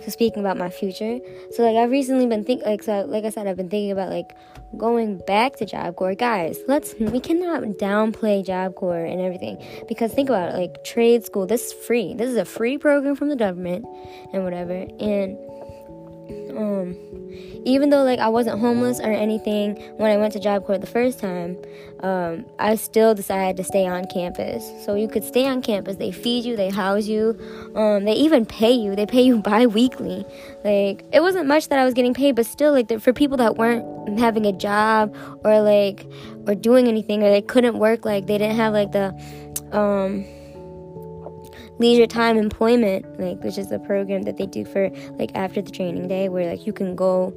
so 0.00 0.10
speaking 0.10 0.40
about 0.40 0.56
my 0.56 0.70
future, 0.70 1.18
so 1.52 1.62
like 1.62 1.76
I've 1.76 1.90
recently 1.90 2.26
been 2.26 2.44
think 2.44 2.64
like 2.64 2.82
so 2.82 3.04
like 3.06 3.24
I 3.24 3.30
said 3.30 3.46
I've 3.46 3.56
been 3.56 3.70
thinking 3.70 3.90
about 3.90 4.10
like 4.10 4.36
going 4.76 5.18
back 5.26 5.56
to 5.56 5.66
Job 5.66 5.96
Corps. 5.96 6.14
Guys, 6.14 6.58
let's 6.68 6.94
we 6.98 7.20
cannot 7.20 7.62
downplay 7.78 8.44
Job 8.44 8.74
Corps 8.74 9.04
and 9.04 9.20
everything 9.20 9.62
because 9.88 10.12
think 10.12 10.28
about 10.28 10.54
it 10.54 10.58
like 10.58 10.84
trade 10.84 11.24
school. 11.24 11.46
This 11.46 11.66
is 11.66 11.72
free. 11.72 12.14
This 12.14 12.28
is 12.28 12.36
a 12.36 12.44
free 12.44 12.78
program 12.78 13.16
from 13.16 13.28
the 13.28 13.36
government 13.36 13.86
and 14.32 14.44
whatever. 14.44 14.86
And 15.00 15.38
um 16.56 16.96
even 17.64 17.90
though 17.90 18.02
like 18.02 18.18
I 18.18 18.28
wasn't 18.28 18.60
homeless 18.60 19.00
or 19.00 19.12
anything 19.12 19.76
when 19.96 20.10
I 20.10 20.16
went 20.16 20.32
to 20.32 20.40
Job 20.40 20.64
Corps 20.64 20.78
the 20.78 20.86
first 20.86 21.18
time, 21.18 21.56
um, 22.00 22.46
I 22.58 22.76
still 22.76 23.14
decided 23.14 23.56
to 23.58 23.64
stay 23.64 23.86
on 23.86 24.06
campus. 24.06 24.70
So 24.84 24.94
you 24.94 25.08
could 25.08 25.24
stay 25.24 25.46
on 25.46 25.62
campus. 25.62 25.96
They 25.96 26.10
feed 26.10 26.44
you, 26.44 26.56
they 26.56 26.70
house 26.70 27.06
you, 27.06 27.38
um, 27.74 28.04
they 28.04 28.14
even 28.14 28.46
pay 28.46 28.72
you. 28.72 28.96
They 28.96 29.06
pay 29.06 29.22
you 29.22 29.38
bi-weekly. 29.42 30.24
Like 30.64 31.04
it 31.12 31.20
wasn't 31.20 31.46
much 31.46 31.68
that 31.68 31.78
I 31.78 31.84
was 31.84 31.94
getting 31.94 32.14
paid, 32.14 32.36
but 32.36 32.46
still 32.46 32.72
like 32.72 33.00
for 33.00 33.12
people 33.12 33.36
that 33.38 33.56
weren't 33.56 34.18
having 34.18 34.46
a 34.46 34.52
job 34.52 35.14
or 35.44 35.60
like 35.60 36.06
or 36.46 36.54
doing 36.54 36.88
anything 36.88 37.22
or 37.22 37.30
they 37.30 37.42
couldn't 37.42 37.78
work, 37.78 38.04
like 38.04 38.26
they 38.26 38.38
didn't 38.38 38.56
have 38.56 38.72
like 38.72 38.92
the 38.92 39.08
um 39.72 40.24
leisure 41.78 42.06
time 42.06 42.36
employment 42.36 43.04
like 43.20 43.42
which 43.42 43.58
is 43.58 43.68
the 43.68 43.78
program 43.80 44.22
that 44.22 44.36
they 44.36 44.46
do 44.46 44.64
for 44.64 44.90
like 45.12 45.30
after 45.34 45.62
the 45.62 45.70
training 45.70 46.08
day 46.08 46.28
where 46.28 46.48
like 46.50 46.66
you 46.66 46.72
can 46.72 46.96
go 46.96 47.32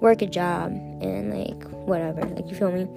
work 0.00 0.20
a 0.20 0.26
job 0.26 0.72
and 1.00 1.32
like 1.32 1.62
whatever 1.86 2.22
like 2.22 2.48
you 2.48 2.56
feel 2.56 2.72
me? 2.72 2.88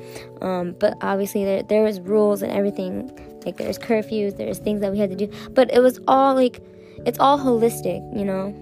Um, 0.41 0.75
but 0.79 0.97
obviously 1.01 1.45
there, 1.45 1.61
there 1.61 1.83
was 1.83 1.99
rules 1.99 2.41
and 2.41 2.51
everything 2.51 3.11
like 3.45 3.57
there's 3.57 3.77
curfews 3.77 4.37
there's 4.37 4.57
things 4.57 4.81
that 4.81 4.91
we 4.91 4.97
had 4.97 5.09
to 5.11 5.15
do 5.15 5.31
but 5.51 5.71
it 5.71 5.81
was 5.81 5.99
all 6.07 6.33
like 6.33 6.61
it's 7.05 7.19
all 7.19 7.37
holistic 7.37 8.01
you 8.17 8.25
know 8.25 8.53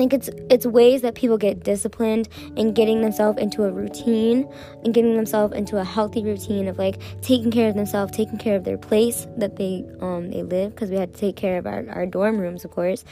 think 0.00 0.14
it's 0.14 0.30
it's 0.48 0.64
ways 0.64 1.02
that 1.02 1.14
people 1.14 1.36
get 1.36 1.62
disciplined 1.62 2.26
in 2.56 2.72
getting 2.72 3.02
themselves 3.02 3.38
into 3.38 3.64
a 3.64 3.70
routine 3.70 4.50
and 4.82 4.94
getting 4.94 5.14
themselves 5.14 5.52
into 5.52 5.76
a 5.76 5.84
healthy 5.84 6.24
routine 6.24 6.68
of 6.68 6.78
like 6.78 6.96
taking 7.20 7.50
care 7.50 7.68
of 7.68 7.74
themselves, 7.74 8.10
taking 8.16 8.38
care 8.38 8.56
of 8.56 8.64
their 8.64 8.78
place 8.78 9.26
that 9.36 9.56
they 9.56 9.84
um 10.00 10.30
they 10.30 10.42
live 10.42 10.74
because 10.74 10.90
we 10.90 10.96
had 10.96 11.12
to 11.12 11.20
take 11.20 11.36
care 11.36 11.58
of 11.58 11.66
our, 11.66 11.86
our 11.90 12.06
dorm 12.06 12.38
rooms 12.38 12.64
of 12.64 12.70
course. 12.70 13.04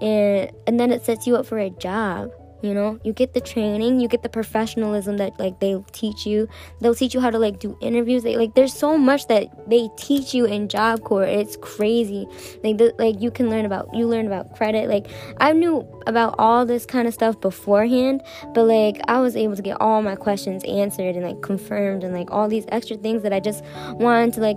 And 0.00 0.52
and 0.68 0.78
then 0.78 0.92
it 0.92 1.04
sets 1.04 1.26
you 1.26 1.34
up 1.34 1.46
for 1.46 1.58
a 1.58 1.70
job 1.70 2.30
you 2.66 2.74
know? 2.74 2.98
You 3.04 3.12
get 3.12 3.34
the 3.34 3.40
training 3.40 4.00
you 4.00 4.08
get 4.08 4.22
the 4.22 4.28
professionalism 4.28 5.16
that 5.18 5.38
like 5.38 5.60
they 5.60 5.82
teach 5.92 6.26
you. 6.26 6.48
They'll 6.80 6.94
teach 6.94 7.14
you 7.14 7.20
how 7.20 7.30
to 7.30 7.38
like 7.38 7.58
do 7.58 7.76
interviews. 7.80 8.22
They 8.22 8.36
like 8.36 8.54
there's 8.54 8.74
so 8.74 8.98
much 8.98 9.28
that 9.28 9.68
they 9.68 9.88
teach 9.96 10.34
you 10.34 10.44
in 10.44 10.68
job 10.68 11.02
corps. 11.04 11.24
It's 11.24 11.56
crazy. 11.56 12.26
Like 12.62 12.78
the, 12.78 12.94
like 12.98 13.20
you 13.20 13.30
can 13.30 13.48
learn 13.48 13.64
about 13.64 13.94
you 13.94 14.06
learn 14.06 14.26
about 14.26 14.54
credit. 14.56 14.88
Like 14.88 15.06
i 15.38 15.52
knew 15.52 15.86
about 16.06 16.34
all 16.38 16.64
this 16.66 16.86
kind 16.86 17.08
of 17.08 17.14
stuff 17.14 17.40
beforehand 17.40 18.22
but 18.54 18.64
like 18.64 19.00
i 19.08 19.18
was 19.18 19.34
able 19.36 19.56
to 19.56 19.62
get 19.62 19.80
all 19.80 20.02
my 20.02 20.14
questions 20.14 20.62
answered 20.64 21.16
and 21.16 21.24
like 21.24 21.40
confirmed 21.42 22.04
and 22.04 22.14
like 22.14 22.30
all 22.30 22.48
these 22.48 22.64
extra 22.68 22.96
things 22.96 23.22
that 23.22 23.32
i 23.32 23.40
just 23.40 23.64
wanted 23.98 24.32
to 24.32 24.40
like 24.40 24.56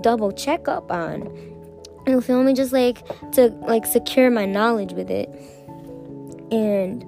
double 0.00 0.32
check 0.32 0.68
up 0.68 0.90
on. 0.90 1.28
You 2.06 2.20
feel 2.20 2.42
me? 2.42 2.54
Just 2.54 2.72
like 2.72 3.04
to 3.32 3.48
like 3.66 3.86
secure 3.86 4.30
my 4.30 4.46
knowledge 4.46 4.92
with 4.92 5.10
it. 5.10 5.28
And 6.50 7.04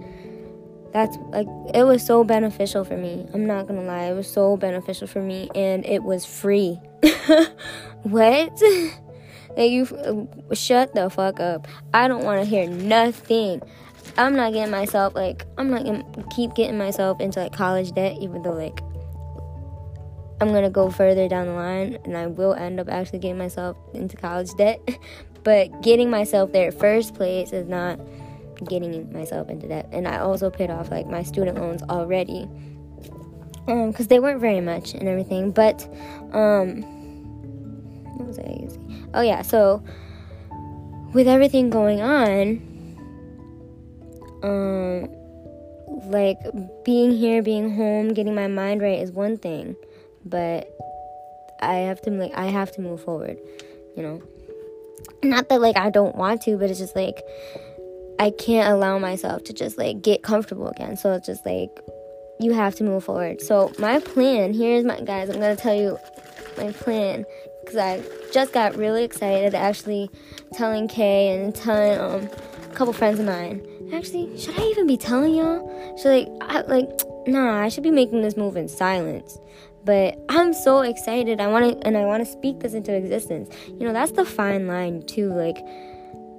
that's 0.93 1.17
like 1.31 1.47
it 1.75 1.85
was 1.85 2.05
so 2.05 2.23
beneficial 2.23 2.85
for 2.85 2.97
me. 2.97 3.27
I'm 3.33 3.47
not 3.47 3.67
gonna 3.67 3.83
lie, 3.83 4.05
it 4.05 4.15
was 4.15 4.31
so 4.31 4.57
beneficial 4.57 5.07
for 5.07 5.23
me, 5.23 5.49
and 5.55 5.85
it 5.87 6.03
was 6.03 6.25
free. 6.25 6.79
what? 8.03 8.63
like 9.57 9.71
you 9.71 9.85
uh, 10.51 10.55
shut 10.55 10.95
the 10.95 11.09
fuck 11.09 11.41
up. 11.41 11.67
I 11.95 12.09
don't 12.09 12.25
want 12.25 12.43
to 12.43 12.49
hear 12.49 12.69
nothing. 12.69 13.63
I'm 14.19 14.37
not 14.37 14.53
getting 14.53 14.71
myself 14.71 15.15
like 15.15 15.47
I'm 15.57 15.71
not 15.71 15.85
gonna 15.85 16.05
keep 16.35 16.55
getting 16.55 16.77
myself 16.77 17.21
into 17.21 17.41
like 17.41 17.53
college 17.53 17.93
debt, 17.93 18.19
even 18.21 18.43
though 18.43 18.53
like 18.53 18.83
I'm 20.41 20.53
gonna 20.53 20.71
go 20.71 20.91
further 20.91 21.29
down 21.29 21.47
the 21.47 21.55
line, 21.55 21.99
and 22.05 22.17
I 22.17 22.27
will 22.27 22.53
end 22.53 22.81
up 22.81 22.89
actually 22.89 23.21
getting 23.21 23.39
myself 23.39 23.77
into 23.95 24.17
college 24.17 24.51
debt. 24.59 24.81
but 25.45 25.83
getting 25.83 26.11
myself 26.11 26.53
there 26.53 26.71
first 26.71 27.15
place 27.15 27.53
is 27.53 27.67
not 27.67 27.99
getting 28.65 29.13
myself 29.13 29.49
into 29.49 29.69
debt. 29.69 29.89
And 29.93 30.07
I 30.07 30.19
also 30.19 30.51
paid 30.51 30.71
off 30.71 30.91
like 30.91 31.07
my 31.07 31.23
student 31.23 31.59
loans 31.59 31.83
already. 31.85 32.49
Um, 33.69 33.93
because 33.93 34.09
they 34.09 34.19
weren't 34.19 34.41
very 34.41 34.61
much 34.61 34.95
and 34.95 35.09
everything. 35.09 35.53
But 35.53 35.83
um 36.33 36.83
what 38.17 38.29
was 38.29 38.39
I? 38.39 38.69
Oh 39.15 39.23
yeah, 39.23 39.43
so 39.43 39.83
with 41.13 41.29
everything 41.29 41.71
going 41.71 42.01
on, 42.01 42.61
um 44.43 45.09
like 46.11 46.39
being 46.85 47.13
here, 47.13 47.43
being 47.43 47.75
home, 47.75 48.15
getting 48.15 48.35
my 48.35 48.49
mind 48.49 48.83
right 48.83 48.99
is 48.99 49.13
one 49.13 49.37
thing. 49.37 49.77
But 50.25 50.77
I 51.61 51.75
have 51.75 52.01
to 52.03 52.11
like 52.11 52.33
I 52.35 52.47
have 52.47 52.73
to 52.73 52.81
move 52.81 53.03
forward, 53.03 53.39
you 53.97 54.03
know. 54.03 54.23
Not 55.23 55.49
that 55.49 55.61
like 55.61 55.77
I 55.77 55.91
don't 55.91 56.17
want 56.17 56.43
to, 56.43 56.57
but 56.57 56.71
it's 56.71 56.81
just 56.81 56.97
like 56.97 57.23
I 58.19 58.31
can't 58.31 58.73
allow 58.73 58.99
myself 58.99 59.45
to 59.45 59.53
just 59.53 59.79
like 59.79 60.03
get 60.03 60.23
comfortable 60.23 60.69
again. 60.69 60.97
So 60.97 61.13
it's 61.13 61.27
just 61.27 61.45
like 61.45 61.71
you 62.41 62.53
have 62.53 62.75
to 62.77 62.85
move 62.85 63.05
forward. 63.05 63.41
So 63.41 63.73
my 63.79 64.01
plan, 64.01 64.53
here's 64.53 64.85
my 64.85 65.01
guys, 65.01 65.29
I'm 65.29 65.41
to 65.41 65.57
tell 65.57 65.75
you 65.75 65.99
my 66.57 66.73
plan 66.73 67.25
cuz 67.67 67.77
I 67.77 68.03
just 68.33 68.53
got 68.53 68.77
really 68.77 69.05
excited 69.05 69.55
actually 69.55 70.11
telling 70.53 70.89
Kay 70.89 71.29
and 71.29 71.55
telling 71.55 71.99
um 71.99 72.29
a 72.71 72.75
couple 72.75 72.93
friends 72.93 73.19
of 73.19 73.27
mine. 73.27 73.67
Actually, 73.93 74.39
should 74.39 74.59
I 74.59 74.63
even 74.65 74.87
be 74.87 74.97
telling 74.97 75.35
y'all? 75.35 75.97
Should 75.97 76.09
like 76.09 76.29
I 76.41 76.63
like 76.63 76.89
nah, 77.27 77.61
I 77.61 77.69
should 77.69 77.83
be 77.83 77.91
making 77.91 78.23
this 78.23 78.37
move 78.37 78.57
in 78.57 78.69
silence. 78.69 79.39
But 79.85 80.17
I'm 80.29 80.53
so 80.53 80.81
excited. 80.81 81.41
I 81.41 81.49
want 81.49 81.81
to 81.81 81.87
and 81.87 81.97
I 81.97 82.05
want 82.05 82.25
to 82.25 82.31
speak 82.31 82.61
this 82.61 82.75
into 82.75 82.95
existence. 82.95 83.55
You 83.67 83.87
know, 83.87 83.93
that's 83.93 84.13
the 84.13 84.25
fine 84.25 84.67
line 84.67 85.03
too 85.03 85.33
like 85.33 85.59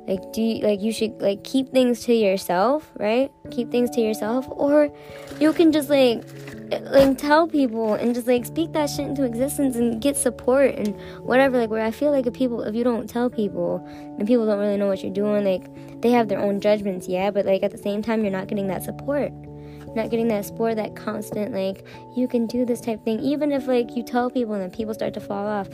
like 0.08 0.34
do 0.34 0.42
you 0.42 0.62
like 0.62 0.82
you 0.82 0.92
should 0.92 1.22
like 1.22 1.44
keep 1.44 1.72
things 1.72 2.04
to 2.06 2.14
yourself 2.14 2.92
right? 2.98 3.32
Keep 3.52 3.72
things 3.72 3.90
to 3.92 4.02
yourself. 4.02 4.48
Or 4.50 4.90
you 5.40 5.54
can 5.54 5.72
just 5.72 5.90
like 5.90 6.24
like 6.92 7.18
tell 7.18 7.48
people 7.48 7.94
and 7.94 8.14
just 8.14 8.28
like 8.28 8.46
speak 8.46 8.74
that 8.74 8.90
shit 8.90 9.08
into 9.08 9.24
existence 9.24 9.76
and 9.76 10.02
get 10.02 10.18
support 10.18 10.76
and 10.76 11.00
whatever. 11.22 11.58
Like 11.58 11.70
where 11.70 11.84
i 11.84 11.92
feel 11.92 12.12
like 12.12 12.28
if 12.28 12.34
people 12.34 12.62
if 12.64 12.76
you 12.76 12.84
don't 12.84 13.10
tell 13.10 13.30
people 13.30 13.86
and 14.18 14.28
people 14.28 14.46
don't 14.46 14.60
really 14.60 14.78
know 14.78 14.88
what 14.88 15.02
you're 15.04 15.14
doing 15.14 15.46
like 15.46 16.02
they 16.02 16.12
have 16.12 16.28
their 16.28 16.40
own 16.40 16.60
judgments 16.60 17.08
yeah 17.08 17.32
but 17.32 17.46
like 17.46 17.64
at 17.64 17.72
the 17.72 17.78
same 17.78 18.02
time 18.02 18.24
you're 18.24 18.32
not 18.32 18.48
getting 18.48 18.68
that 18.68 18.84
support. 18.84 19.32
Not 19.96 20.10
getting 20.10 20.28
that 20.30 20.44
support 20.44 20.76
that 20.78 20.96
constant 20.96 21.54
like 21.54 21.86
you 22.16 22.28
can 22.28 22.48
do 22.48 22.66
this 22.66 22.82
type 22.82 23.04
thing. 23.06 23.20
Even 23.20 23.52
if 23.52 23.68
like 23.68 23.96
you 23.96 24.04
tell 24.04 24.30
people 24.30 24.54
and 24.54 24.64
then 24.64 24.72
people 24.72 24.94
start 24.94 25.14
to 25.14 25.22
fall 25.22 25.48
off 25.48 25.70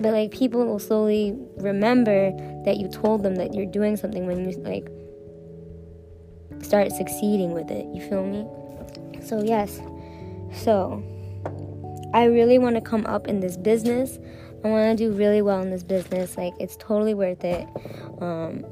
but 0.00 0.12
like 0.12 0.30
people 0.30 0.64
will 0.64 0.78
slowly 0.78 1.34
remember 1.56 2.30
that 2.64 2.78
you 2.78 2.88
told 2.88 3.22
them 3.22 3.36
that 3.36 3.54
you're 3.54 3.66
doing 3.66 3.96
something 3.96 4.26
when 4.26 4.48
you 4.48 4.56
like 4.58 4.88
start 6.62 6.92
succeeding 6.92 7.52
with 7.52 7.70
it. 7.70 7.86
You 7.94 8.00
feel 8.08 8.24
me? 8.24 8.46
So 9.24 9.42
yes. 9.42 9.80
So 10.52 11.02
i 12.12 12.24
really 12.24 12.58
want 12.58 12.74
to 12.74 12.80
come 12.80 13.06
up 13.06 13.28
in 13.28 13.40
this 13.40 13.56
business. 13.56 14.18
I 14.64 14.68
want 14.68 14.98
to 14.98 15.04
do 15.04 15.12
really 15.12 15.42
well 15.42 15.60
in 15.60 15.70
this 15.70 15.82
business. 15.82 16.36
Like 16.36 16.54
it's 16.58 16.76
totally 16.76 17.14
worth 17.14 17.44
it. 17.44 17.68
Um 18.20 18.64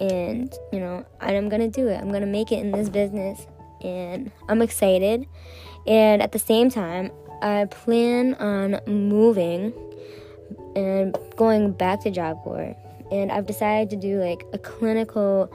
and 0.00 0.52
you 0.72 0.80
know, 0.80 1.04
I'm 1.20 1.48
gonna 1.48 1.68
do 1.68 1.88
it. 1.88 1.96
I'm 2.00 2.10
gonna 2.10 2.26
make 2.26 2.52
it 2.52 2.58
in 2.58 2.70
this 2.70 2.88
business, 2.88 3.46
and 3.82 4.30
I'm 4.48 4.62
excited. 4.62 5.26
And 5.86 6.20
at 6.20 6.32
the 6.32 6.38
same 6.38 6.70
time, 6.70 7.10
I 7.42 7.66
plan 7.66 8.34
on 8.34 8.80
moving 8.86 9.72
and 10.76 11.16
going 11.36 11.72
back 11.72 12.02
to 12.02 12.10
Job 12.10 12.42
Corps. 12.44 12.76
And 13.10 13.32
I've 13.32 13.46
decided 13.46 13.90
to 13.90 13.96
do 13.96 14.20
like 14.20 14.44
a 14.52 14.58
clinical 14.58 15.50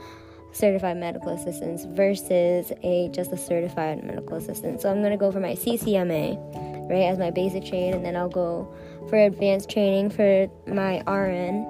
certified 0.52 0.98
medical 0.98 1.30
assistant 1.30 1.80
versus 1.96 2.72
a 2.82 3.08
just 3.12 3.32
a 3.32 3.38
certified 3.38 4.04
medical 4.04 4.36
assistant. 4.36 4.82
So 4.82 4.90
I'm 4.90 5.02
gonna 5.02 5.16
go 5.16 5.32
for 5.32 5.40
my 5.40 5.54
CCMA, 5.54 6.90
right, 6.90 7.04
as 7.04 7.18
my 7.18 7.30
basic 7.30 7.64
trade, 7.64 7.94
and 7.94 8.04
then 8.04 8.16
I'll 8.16 8.28
go 8.28 8.72
for 9.08 9.16
advanced 9.16 9.70
training 9.70 10.10
for 10.10 10.48
my 10.66 11.02
RN. 11.06 11.66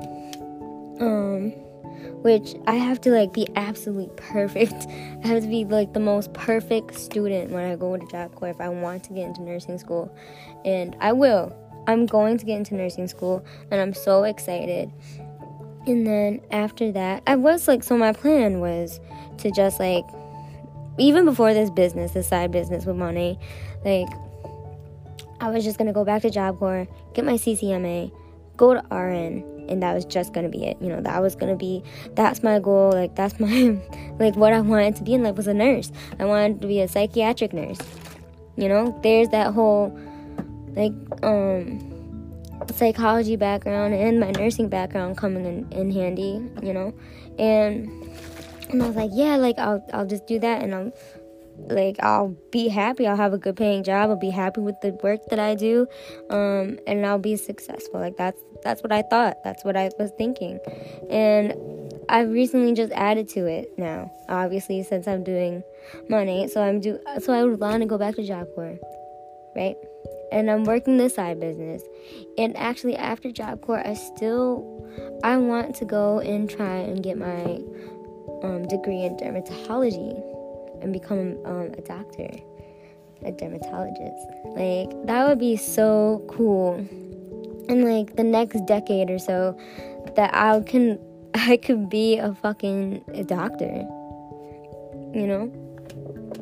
Um, 1.00 1.50
which 2.22 2.54
I 2.66 2.74
have 2.74 3.00
to 3.02 3.10
like 3.10 3.32
be 3.32 3.48
absolutely 3.56 4.10
perfect. 4.16 4.86
I 5.24 5.26
have 5.26 5.42
to 5.42 5.48
be 5.48 5.64
like 5.64 5.92
the 5.92 6.00
most 6.00 6.32
perfect 6.32 6.94
student 6.98 7.50
when 7.50 7.64
I 7.70 7.76
go 7.76 7.96
to 7.96 8.06
Job 8.06 8.34
Corps 8.34 8.50
if 8.50 8.60
I 8.60 8.68
want 8.68 9.04
to 9.04 9.12
get 9.12 9.26
into 9.26 9.42
nursing 9.42 9.78
school, 9.78 10.14
and 10.64 10.96
I 11.00 11.12
will. 11.12 11.56
I'm 11.86 12.06
going 12.06 12.38
to 12.38 12.44
get 12.44 12.56
into 12.56 12.74
nursing 12.74 13.08
school, 13.08 13.44
and 13.70 13.80
I'm 13.80 13.94
so 13.94 14.24
excited. 14.24 14.90
And 15.86 16.06
then 16.06 16.40
after 16.50 16.92
that, 16.92 17.22
I 17.26 17.36
was 17.36 17.66
like, 17.66 17.82
so 17.82 17.96
my 17.96 18.12
plan 18.12 18.60
was 18.60 19.00
to 19.38 19.50
just 19.50 19.80
like, 19.80 20.04
even 20.98 21.24
before 21.24 21.54
this 21.54 21.70
business, 21.70 22.12
this 22.12 22.28
side 22.28 22.52
business 22.52 22.84
with 22.84 22.96
money, 22.96 23.38
like, 23.84 24.08
I 25.40 25.50
was 25.50 25.64
just 25.64 25.76
gonna 25.76 25.92
go 25.92 26.04
back 26.04 26.22
to 26.22 26.30
Job 26.30 26.60
Corps, 26.60 26.86
get 27.14 27.24
my 27.24 27.32
CCMA, 27.32 28.12
go 28.56 28.74
to 28.74 28.94
RN, 28.94 29.66
and 29.68 29.82
that 29.82 29.92
was 29.92 30.04
just 30.04 30.32
gonna 30.32 30.48
be 30.48 30.64
it. 30.66 30.76
You 30.80 30.88
know, 30.88 31.00
that 31.00 31.20
was 31.20 31.34
gonna 31.34 31.56
be 31.56 31.82
that's 32.14 32.44
my 32.44 32.60
goal. 32.60 32.92
Like 32.92 33.16
that's 33.16 33.40
my 33.40 33.76
like 34.20 34.36
what 34.36 34.52
I 34.52 34.60
wanted 34.60 34.94
to 34.96 35.02
be 35.02 35.14
in 35.14 35.24
life 35.24 35.36
was 35.36 35.48
a 35.48 35.54
nurse. 35.54 35.90
I 36.20 36.26
wanted 36.26 36.60
to 36.60 36.68
be 36.68 36.80
a 36.80 36.86
psychiatric 36.86 37.52
nurse. 37.52 37.80
You 38.56 38.68
know, 38.68 38.96
there's 39.02 39.30
that 39.30 39.52
whole 39.52 39.98
like 40.74 40.92
um 41.22 41.92
psychology 42.74 43.36
background 43.36 43.94
and 43.94 44.20
my 44.20 44.30
nursing 44.32 44.68
background 44.68 45.16
coming 45.16 45.44
in, 45.44 45.72
in 45.72 45.90
handy, 45.90 46.40
you 46.62 46.72
know. 46.72 46.94
And 47.38 47.88
and 48.70 48.82
I 48.82 48.86
was 48.86 48.96
like, 48.96 49.10
yeah, 49.12 49.36
like 49.36 49.58
I'll 49.58 49.84
I'll 49.92 50.06
just 50.06 50.26
do 50.26 50.38
that 50.38 50.62
and 50.62 50.74
I'll 50.74 50.92
like 51.58 51.96
I'll 52.02 52.36
be 52.50 52.68
happy. 52.68 53.06
I'll 53.06 53.16
have 53.16 53.32
a 53.32 53.38
good 53.38 53.56
paying 53.56 53.84
job. 53.84 54.10
I'll 54.10 54.16
be 54.16 54.30
happy 54.30 54.60
with 54.60 54.80
the 54.80 54.92
work 55.02 55.20
that 55.30 55.38
I 55.38 55.54
do, 55.54 55.86
um, 56.30 56.78
and 56.86 57.04
I'll 57.06 57.18
be 57.18 57.36
successful. 57.36 58.00
Like 58.00 58.16
that's 58.16 58.40
that's 58.62 58.82
what 58.82 58.92
I 58.92 59.02
thought. 59.02 59.42
That's 59.44 59.64
what 59.64 59.76
I 59.76 59.90
was 59.98 60.10
thinking, 60.16 60.58
and 61.10 61.54
I've 62.08 62.30
recently 62.30 62.72
just 62.72 62.92
added 62.92 63.28
to 63.30 63.46
it 63.46 63.78
now. 63.78 64.10
Obviously, 64.28 64.82
since 64.82 65.06
I'm 65.06 65.24
doing 65.24 65.62
money, 66.08 66.48
so 66.48 66.62
I'm 66.62 66.80
do 66.80 66.98
so 67.20 67.32
I 67.32 67.44
would 67.44 67.60
want 67.60 67.82
to 67.82 67.86
go 67.86 67.98
back 67.98 68.16
to 68.16 68.24
Job 68.24 68.48
Corps, 68.54 68.78
right? 69.54 69.76
And 70.32 70.50
I'm 70.50 70.64
working 70.64 70.96
this 70.96 71.16
side 71.16 71.38
business, 71.38 71.82
and 72.38 72.56
actually 72.56 72.96
after 72.96 73.30
Job 73.30 73.60
Corps, 73.60 73.86
I 73.86 73.92
still 73.92 74.82
I 75.22 75.36
want 75.36 75.76
to 75.76 75.84
go 75.84 76.20
and 76.20 76.48
try 76.48 76.76
and 76.76 77.02
get 77.02 77.18
my 77.18 77.60
um, 78.42 78.66
degree 78.66 79.02
in 79.02 79.16
dermatology 79.16 80.20
and 80.82 80.92
become 80.92 81.38
um, 81.44 81.72
a 81.76 81.82
doctor, 81.82 82.30
a 83.24 83.32
dermatologist. 83.32 84.26
Like, 84.56 85.06
that 85.06 85.28
would 85.28 85.38
be 85.38 85.56
so 85.56 86.24
cool. 86.28 86.76
In 87.68 87.84
like 87.84 88.16
the 88.16 88.24
next 88.24 88.66
decade 88.66 89.10
or 89.10 89.18
so, 89.18 89.56
that 90.16 90.34
I 90.34 90.60
can 90.60 90.98
I 91.34 91.56
could 91.58 91.88
be 91.88 92.18
a 92.18 92.34
fucking 92.34 93.04
a 93.14 93.22
doctor. 93.22 93.86
You 95.14 95.26
know? 95.26 95.52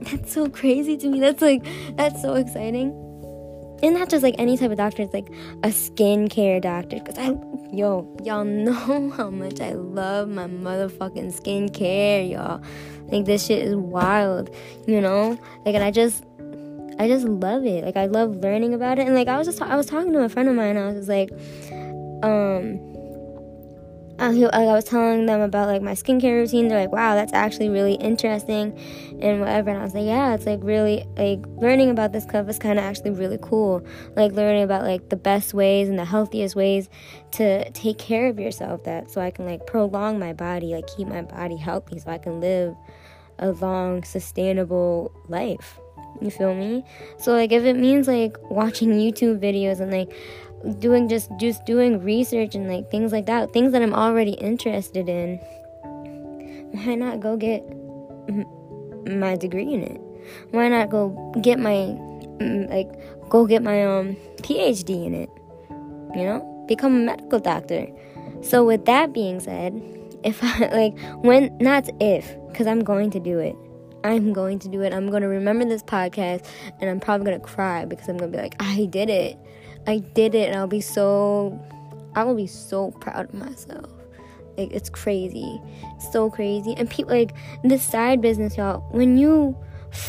That's 0.11 0.33
so 0.33 0.49
crazy 0.49 0.97
to 0.97 1.09
me. 1.09 1.21
That's 1.21 1.43
like 1.43 1.65
that's 1.97 2.23
so 2.23 2.35
exciting. 2.35 3.10
And 3.83 3.95
not 3.95 4.09
just 4.09 4.23
like 4.23 4.35
any 4.39 4.57
type 4.57 4.71
of 4.71 4.77
doctor, 4.77 5.03
it's 5.03 5.15
like 5.15 5.31
a 5.63 5.69
skincare 5.69 6.61
doctor. 6.61 7.01
Cause 7.01 7.19
I 7.19 7.37
yo, 7.73 8.17
y'all 8.23 8.45
know 8.45 9.11
how 9.17 9.31
much 9.31 9.61
I 9.61 9.73
love 9.73 10.29
my 10.29 10.47
motherfucking 10.47 11.41
skincare, 11.41 12.31
y'all. 12.31 12.63
Like 13.09 13.25
this 13.25 13.47
shit 13.47 13.63
is 13.63 13.75
wild, 13.75 14.51
you 14.87 15.01
know? 15.01 15.39
Like 15.65 15.75
and 15.75 15.85
I 15.85 15.91
just 15.91 16.25
I 16.99 17.09
just 17.09 17.27
love 17.27 17.65
it. 17.65 17.85
Like 17.85 17.97
I 17.97 18.07
love 18.07 18.37
learning 18.37 18.75
about 18.75 18.99
it. 18.99 19.07
And 19.07 19.15
like 19.15 19.29
I 19.29 19.39
was 19.39 19.47
just 19.47 19.63
I 19.63 19.77
was 19.77 19.87
talking 19.87 20.13
to 20.13 20.21
a 20.21 20.29
friend 20.29 20.49
of 20.49 20.55
mine. 20.55 20.77
And 20.77 20.79
I 20.79 20.93
was 20.93 21.09
like, 21.09 21.31
um, 22.23 22.90
I, 24.21 24.33
I 24.53 24.65
was 24.67 24.85
telling 24.85 25.25
them 25.25 25.41
about 25.41 25.67
like 25.69 25.81
my 25.81 25.93
skincare 25.93 26.41
routine. 26.41 26.69
They're 26.69 26.81
like, 26.81 26.93
wow, 26.93 27.15
that's 27.15 27.33
actually 27.33 27.71
really 27.71 27.95
interesting 27.95 28.79
and 29.21 29.41
whatever. 29.41 29.71
And 29.71 29.79
I 29.79 29.83
was 29.83 29.95
like, 29.95 30.05
yeah, 30.05 30.35
it's 30.35 30.45
like 30.45 30.61
really 30.63 31.07
like 31.17 31.41
learning 31.57 31.89
about 31.89 32.13
this 32.13 32.25
stuff 32.25 32.47
is 32.49 32.59
kind 32.59 32.79
of 32.79 32.85
actually 32.85 33.13
really 33.13 33.39
cool. 33.41 33.83
Like 34.17 34.33
learning 34.33 34.65
about 34.65 34.83
like 34.83 35.09
the 35.09 35.17
best 35.17 35.55
ways 35.55 35.89
and 35.89 35.99
the 35.99 36.05
healthiest 36.05 36.55
ways 36.55 36.91
to 37.33 37.71
take 37.71 37.97
care 37.97 38.29
of 38.29 38.39
yourself. 38.39 38.85
That 38.85 39.11
so 39.11 39.23
I 39.23 39.31
can 39.31 39.47
like 39.47 39.67
prolong 39.67 40.19
my 40.19 40.35
body, 40.35 40.75
like 40.75 40.87
keep 40.87 41.09
my 41.09 41.23
body 41.23 41.57
healthy, 41.57 41.99
so 41.99 42.11
I 42.11 42.19
can 42.19 42.41
live 42.41 42.77
a 43.39 43.53
long, 43.53 44.05
sustainable 44.05 45.13
life. 45.29 45.81
You 46.21 46.31
feel 46.31 46.55
me? 46.55 46.85
So 47.19 47.33
like 47.33 47.53
if 47.53 47.65
it 47.65 47.77
means 47.77 48.07
like 48.07 48.37
watching 48.51 48.91
YouTube 48.91 49.41
videos 49.41 49.81
and 49.81 49.91
like 49.91 50.13
doing 50.79 51.09
just 51.09 51.31
just 51.39 51.65
doing 51.65 52.03
research 52.03 52.55
and 52.55 52.69
like 52.69 52.91
things 52.91 53.13
like 53.13 53.27
that, 53.27 53.53
things 53.53 53.73
that 53.73 53.83
I'm 53.83 53.95
already 53.95 54.33
interested 54.33 55.09
in, 55.09 55.37
why 56.73 56.95
not 56.95 57.21
go 57.21 57.37
get 57.37 57.63
my 59.07 59.37
degree 59.37 59.73
in 59.73 59.83
it? 59.83 60.01
Why 60.51 60.69
not 60.69 60.91
go 60.91 61.11
get 61.41 61.59
my 61.59 61.97
like 62.69 62.91
go 63.29 63.47
get 63.47 63.63
my 63.63 63.85
um 63.85 64.17
PhD 64.43 65.07
in 65.07 65.15
it? 65.15 65.31
You 66.17 66.25
know, 66.25 66.65
become 66.69 66.95
a 66.95 66.99
medical 66.99 67.39
doctor. 67.39 67.87
So 68.43 68.65
with 68.65 68.85
that 68.87 69.13
being 69.13 69.41
said, 69.41 69.81
if 70.25 70.43
I 70.43 70.69
like 70.73 70.99
when 71.25 71.57
not 71.59 71.89
if 72.01 72.37
because 72.49 72.67
I'm 72.67 72.85
going 72.85 73.11
to 73.13 73.21
do 73.21 73.39
it. 73.39 73.57
I'm 74.03 74.33
going 74.33 74.59
to 74.61 74.69
do 74.69 74.81
it. 74.81 74.95
I'm 74.95 75.11
going 75.11 75.23
to 75.23 75.29
remember 75.29 75.67
this 75.67 75.83
podcast 75.83 76.47
and 76.81 76.89
I'm 76.89 77.01
probably 77.01 77.27
going 77.27 77.39
to 77.39 77.47
cry 77.47 77.85
because 77.85 78.09
I'm 78.09 78.17
going 78.17 78.33
to 78.33 78.39
be 78.39 78.43
like, 78.43 78.57
I 78.59 78.87
did 78.87 79.11
it. 79.11 79.39
I 79.87 79.99
did 79.99 80.35
it. 80.35 80.49
And 80.49 80.59
I'll 80.59 80.67
be 80.67 80.81
so, 80.81 81.59
I 82.15 82.25
will 82.25 82.35
be 82.35 82.47
so 82.47 82.91
proud 82.93 83.27
of 83.27 83.35
myself. 83.35 83.91
Like, 84.57 84.73
it's 84.73 84.91
crazy. 84.91 85.61
so 86.13 86.31
crazy. 86.31 86.75
And 86.77 86.89
people, 86.91 87.15
like, 87.15 87.33
this 87.65 87.83
side 87.83 88.21
business, 88.21 88.57
y'all, 88.57 88.81
when 88.91 89.17
you, 89.17 89.57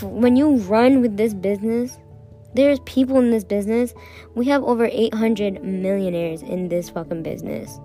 when 0.02 0.36
you 0.36 0.56
run 0.58 1.02
with 1.02 1.18
this 1.18 1.34
business, 1.34 1.98
there's 2.54 2.80
people 2.82 3.20
in 3.20 3.32
this 3.32 3.44
business. 3.44 3.94
We 4.36 4.46
have 4.48 4.64
over 4.64 4.90
800 4.92 5.64
millionaires 5.64 6.42
in 6.42 6.68
this 6.68 6.90
fucking 6.90 7.24
business. 7.24 7.80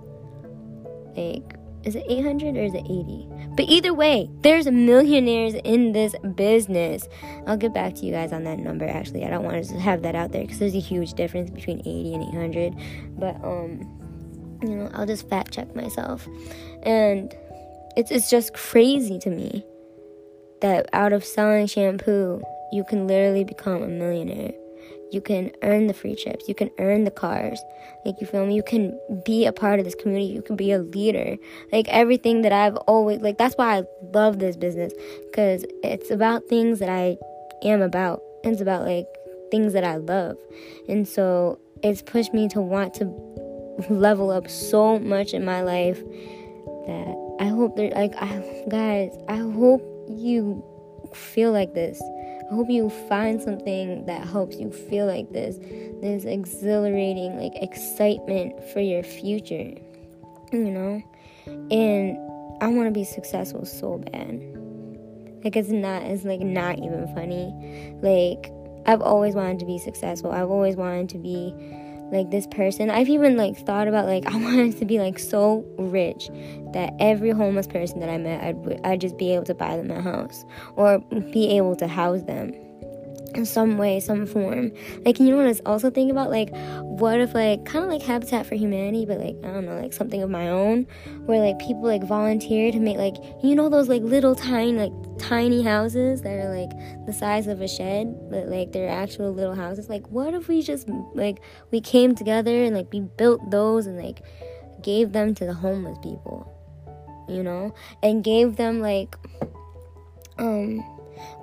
Like, 1.15 1.56
is 1.87 1.95
it 1.95 2.05
800 2.09 2.57
or 2.57 2.63
is 2.63 2.73
it 2.73 2.83
80? 2.83 3.27
But 3.55 3.65
either 3.69 3.93
way, 3.93 4.29
there's 4.41 4.69
millionaires 4.69 5.53
in 5.53 5.93
this 5.93 6.13
business. 6.35 7.07
I'll 7.47 7.55
get 7.55 7.73
back 7.73 7.95
to 7.95 8.05
you 8.05 8.11
guys 8.11 8.33
on 8.33 8.43
that 8.43 8.59
number 8.59 8.85
actually. 8.85 9.23
I 9.23 9.29
don't 9.29 9.45
want 9.45 9.63
to 9.63 9.79
have 9.79 10.01
that 10.01 10.13
out 10.13 10.33
there 10.33 10.41
because 10.41 10.59
there's 10.59 10.75
a 10.75 10.79
huge 10.79 11.13
difference 11.13 11.49
between 11.49 11.79
80 11.79 12.13
and 12.13 12.23
800. 12.35 12.75
But 13.17 13.35
um 13.43 13.93
you 14.61 14.69
know, 14.69 14.91
I'll 14.93 15.05
just 15.05 15.29
fact 15.29 15.53
check 15.53 15.73
myself. 15.75 16.27
And 16.83 17.33
it's 17.95 18.11
it's 18.11 18.29
just 18.29 18.53
crazy 18.53 19.17
to 19.19 19.29
me 19.29 19.63
that 20.61 20.89
out 20.91 21.13
of 21.13 21.23
selling 21.23 21.67
shampoo, 21.67 22.43
you 22.73 22.83
can 22.83 23.07
literally 23.07 23.45
become 23.45 23.81
a 23.81 23.87
millionaire 23.87 24.51
you 25.11 25.21
can 25.21 25.51
earn 25.61 25.87
the 25.87 25.93
free 25.93 26.15
trips 26.15 26.47
you 26.47 26.55
can 26.55 26.69
earn 26.79 27.03
the 27.03 27.11
cars. 27.11 27.61
Like 28.05 28.15
you 28.21 28.27
feel 28.27 28.45
me? 28.45 28.55
You 28.55 28.63
can 28.63 28.97
be 29.25 29.45
a 29.45 29.51
part 29.51 29.79
of 29.79 29.85
this 29.85 29.95
community. 29.95 30.33
You 30.33 30.41
can 30.41 30.55
be 30.55 30.71
a 30.71 30.79
leader. 30.79 31.37
Like 31.71 31.87
everything 31.89 32.41
that 32.41 32.51
i've 32.51 32.75
always 32.87 33.19
like 33.19 33.37
that's 33.37 33.55
why 33.55 33.77
i 33.77 33.83
love 34.13 34.39
this 34.39 34.55
business 34.55 34.93
because 35.29 35.65
it's 35.83 36.11
about 36.11 36.43
things 36.47 36.79
that 36.79 36.89
i 36.89 37.17
am 37.63 37.81
about. 37.81 38.21
It's 38.43 38.61
about 38.61 38.85
like 38.85 39.07
things 39.51 39.73
that 39.73 39.83
i 39.83 39.97
love. 39.97 40.37
And 40.87 41.07
so 41.07 41.59
it's 41.83 42.01
pushed 42.01 42.33
me 42.33 42.47
to 42.49 42.61
want 42.61 42.93
to 42.95 43.05
level 43.89 44.31
up 44.31 44.49
so 44.49 44.99
much 44.99 45.33
in 45.33 45.45
my 45.45 45.61
life 45.61 45.99
that 46.87 47.35
i 47.39 47.45
hope 47.45 47.75
that 47.75 47.93
like 47.93 48.15
I, 48.15 48.65
guys 48.69 49.15
i 49.29 49.37
hope 49.37 49.81
you 50.09 50.63
feel 51.13 51.51
like 51.51 51.73
this 51.73 52.01
I 52.49 52.55
hope 52.55 52.69
you 52.69 52.89
find 53.09 53.41
something 53.41 54.05
that 54.05 54.25
helps 54.25 54.57
you 54.57 54.71
feel 54.71 55.05
like 55.05 55.31
this. 55.33 55.57
This 56.01 56.23
exhilarating, 56.25 57.37
like 57.37 57.55
excitement 57.55 58.63
for 58.71 58.79
your 58.79 59.03
future. 59.03 59.73
You 60.51 60.71
know? 60.71 61.03
And 61.71 62.17
I 62.61 62.67
want 62.67 62.87
to 62.87 62.91
be 62.91 63.03
successful 63.03 63.65
so 63.65 63.97
bad. 63.97 64.41
Like 65.43 65.55
it's 65.55 65.69
not 65.69 66.03
it's 66.03 66.23
like 66.23 66.39
not 66.39 66.79
even 66.79 67.07
funny. 67.13 67.53
Like 68.01 68.51
I've 68.85 69.01
always 69.01 69.35
wanted 69.35 69.59
to 69.59 69.65
be 69.65 69.77
successful. 69.77 70.31
I've 70.31 70.49
always 70.49 70.75
wanted 70.75 71.09
to 71.09 71.17
be 71.17 71.53
like 72.11 72.31
this 72.31 72.47
person. 72.47 72.89
I've 72.89 73.09
even 73.09 73.37
like 73.37 73.57
thought 73.57 73.87
about 73.87 74.05
like 74.05 74.25
I 74.33 74.35
wanted 74.37 74.77
to 74.79 74.85
be 74.85 74.99
like 74.99 75.19
so 75.19 75.65
rich 75.77 76.29
that 76.73 76.93
every 76.99 77.31
homeless 77.31 77.67
person 77.67 77.99
that 77.99 78.09
I 78.09 78.17
met, 78.17 78.43
I'd 78.43 78.81
I'd 78.85 79.01
just 79.01 79.17
be 79.17 79.33
able 79.33 79.45
to 79.45 79.55
buy 79.55 79.77
them 79.77 79.91
a 79.91 80.01
house 80.01 80.45
or 80.75 80.99
be 80.99 81.57
able 81.57 81.75
to 81.77 81.87
house 81.87 82.23
them 82.23 82.53
in 83.35 83.45
some 83.45 83.77
way, 83.77 83.99
some 83.99 84.25
form. 84.25 84.71
Like, 85.05 85.19
you 85.19 85.29
know 85.29 85.37
what 85.37 85.47
I 85.47 85.69
also 85.69 85.89
thinking 85.89 86.11
about? 86.11 86.29
Like, 86.29 86.49
what 86.81 87.19
if, 87.19 87.33
like, 87.33 87.65
kind 87.65 87.85
of 87.85 87.91
like 87.91 88.01
Habitat 88.01 88.45
for 88.45 88.55
Humanity, 88.55 89.05
but 89.05 89.19
like, 89.19 89.35
I 89.43 89.53
don't 89.53 89.65
know, 89.65 89.79
like 89.79 89.93
something 89.93 90.21
of 90.21 90.29
my 90.29 90.49
own, 90.49 90.87
where 91.25 91.39
like 91.39 91.59
people 91.59 91.83
like 91.83 92.03
volunteer 92.03 92.71
to 92.71 92.79
make 92.79 92.97
like, 92.97 93.15
you 93.43 93.55
know, 93.55 93.69
those 93.69 93.89
like 93.89 94.01
little 94.01 94.35
tiny, 94.35 94.73
like 94.73 94.91
tiny 95.19 95.61
houses 95.61 96.21
that 96.21 96.33
are 96.33 96.53
like 96.53 96.71
the 97.05 97.13
size 97.13 97.47
of 97.47 97.61
a 97.61 97.67
shed, 97.67 98.15
but 98.29 98.47
like 98.47 98.71
they're 98.71 98.89
actual 98.89 99.31
little 99.31 99.55
houses. 99.55 99.89
Like, 99.89 100.07
what 100.07 100.33
if 100.33 100.47
we 100.47 100.61
just 100.61 100.87
like 101.13 101.39
we 101.71 101.81
came 101.81 102.15
together 102.15 102.63
and 102.63 102.75
like 102.75 102.91
we 102.91 103.01
built 103.01 103.51
those 103.51 103.87
and 103.87 103.97
like 103.97 104.21
gave 104.81 105.11
them 105.11 105.35
to 105.35 105.45
the 105.45 105.53
homeless 105.53 105.97
people, 106.01 106.51
you 107.27 107.43
know, 107.43 107.73
and 108.01 108.23
gave 108.23 108.55
them 108.55 108.79
like, 108.79 109.15
um, 110.37 110.83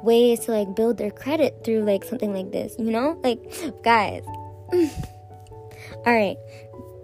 ways 0.03 0.41
to 0.41 0.53
like 0.53 0.75
build 0.75 0.99
their 0.99 1.11
credit 1.11 1.63
through 1.65 1.85
like 1.85 2.05
something 2.05 2.33
like 2.35 2.53
this, 2.53 2.75
you 2.79 2.91
know? 2.91 3.19
Like, 3.23 3.41
guys. 3.83 4.23
All 6.07 6.13
right. 6.13 6.37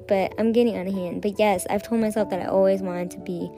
But 0.08 0.34
I'm 0.38 0.52
getting 0.52 0.76
of 0.76 0.92
hand. 0.92 1.22
But 1.22 1.38
yes, 1.38 1.66
I've 1.70 1.82
told 1.82 2.00
myself 2.00 2.30
that 2.30 2.40
I 2.40 2.46
always 2.46 2.82
wanted 2.82 3.10
to 3.12 3.18
be 3.18 3.50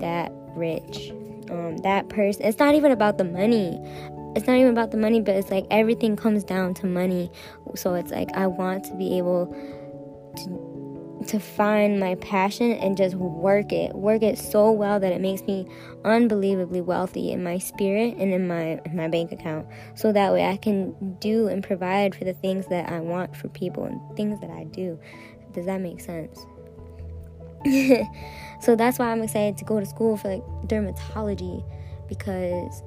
that 0.00 0.32
rich. 0.54 1.12
Um, 1.50 1.76
that 1.78 2.08
person. 2.08 2.44
It's 2.44 2.58
not 2.58 2.74
even 2.74 2.90
about 2.90 3.18
the 3.18 3.24
money. 3.24 3.78
It's 4.34 4.46
not 4.46 4.56
even 4.56 4.72
about 4.72 4.90
the 4.90 4.96
money, 4.96 5.20
but 5.20 5.36
it's 5.36 5.50
like 5.50 5.66
everything 5.70 6.16
comes 6.16 6.42
down 6.42 6.74
to 6.74 6.86
money. 6.86 7.30
So 7.76 7.94
it's 7.94 8.10
like 8.10 8.32
I 8.34 8.46
want 8.46 8.84
to 8.86 8.94
be 8.96 9.18
able 9.18 9.46
to 10.36 10.73
to 11.28 11.40
find 11.40 11.98
my 11.98 12.14
passion 12.16 12.72
and 12.72 12.96
just 12.96 13.14
work 13.14 13.72
it 13.72 13.94
work 13.94 14.22
it 14.22 14.38
so 14.38 14.70
well 14.70 15.00
that 15.00 15.12
it 15.12 15.20
makes 15.20 15.42
me 15.42 15.66
unbelievably 16.04 16.80
wealthy 16.80 17.32
in 17.32 17.42
my 17.42 17.58
spirit 17.58 18.16
and 18.18 18.32
in 18.32 18.46
my 18.46 18.80
in 18.84 18.96
my 18.96 19.08
bank 19.08 19.32
account. 19.32 19.66
So 19.94 20.12
that 20.12 20.32
way 20.32 20.44
I 20.44 20.56
can 20.56 21.16
do 21.20 21.48
and 21.48 21.62
provide 21.62 22.14
for 22.14 22.24
the 22.24 22.34
things 22.34 22.66
that 22.68 22.90
I 22.90 23.00
want 23.00 23.36
for 23.36 23.48
people 23.48 23.84
and 23.84 24.16
things 24.16 24.40
that 24.40 24.50
I 24.50 24.64
do. 24.64 24.98
Does 25.52 25.66
that 25.66 25.80
make 25.80 26.00
sense? 26.00 26.46
So 28.64 28.74
that's 28.74 28.98
why 28.98 29.10
I'm 29.10 29.22
excited 29.22 29.58
to 29.58 29.64
go 29.66 29.78
to 29.78 29.84
school 29.84 30.16
for 30.16 30.28
like 30.28 30.42
dermatology 30.66 31.62
because 32.08 32.82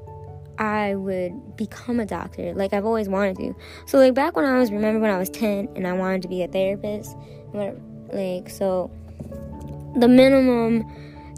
I 0.58 0.95
would 0.95 1.56
become 1.56 2.00
a 2.00 2.06
doctor 2.06 2.52
like 2.56 2.73
I've 2.73 2.86
always 2.86 3.08
wanted 3.08 3.38
to. 3.38 3.56
So 3.86 4.00
like 4.00 4.15
back 4.15 4.36
when 4.36 4.43
I 4.43 4.58
was 4.58 4.71
remember 4.71 5.00
when 5.00 5.12
I 5.12 5.19
was 5.19 5.30
10 5.30 5.69
and 5.76 5.86
I 5.86 5.93
wanted 5.93 6.23
to 6.23 6.28
be 6.28 6.41
a 6.41 6.47
therapist? 6.47 7.15
Whatever 7.52 7.80
like 8.13 8.50
so 8.50 8.91
the 9.96 10.08
minimum 10.08 10.86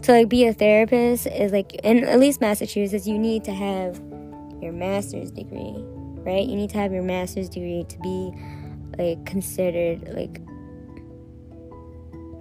to 0.02 0.12
like 0.12 0.28
be 0.28 0.46
a 0.46 0.52
therapist 0.52 1.26
is 1.26 1.52
like 1.52 1.74
in 1.84 2.04
at 2.04 2.18
least 2.18 2.40
Massachusetts 2.40 3.06
you 3.06 3.18
need 3.18 3.44
to 3.44 3.52
have 3.52 4.00
your 4.60 4.72
master's 4.72 5.30
degree, 5.30 5.74
right? 6.24 6.46
You 6.46 6.56
need 6.56 6.70
to 6.70 6.78
have 6.78 6.92
your 6.92 7.02
master's 7.02 7.48
degree 7.48 7.84
to 7.88 7.98
be 8.00 8.32
like 8.98 9.24
considered 9.24 10.08
like 10.14 10.40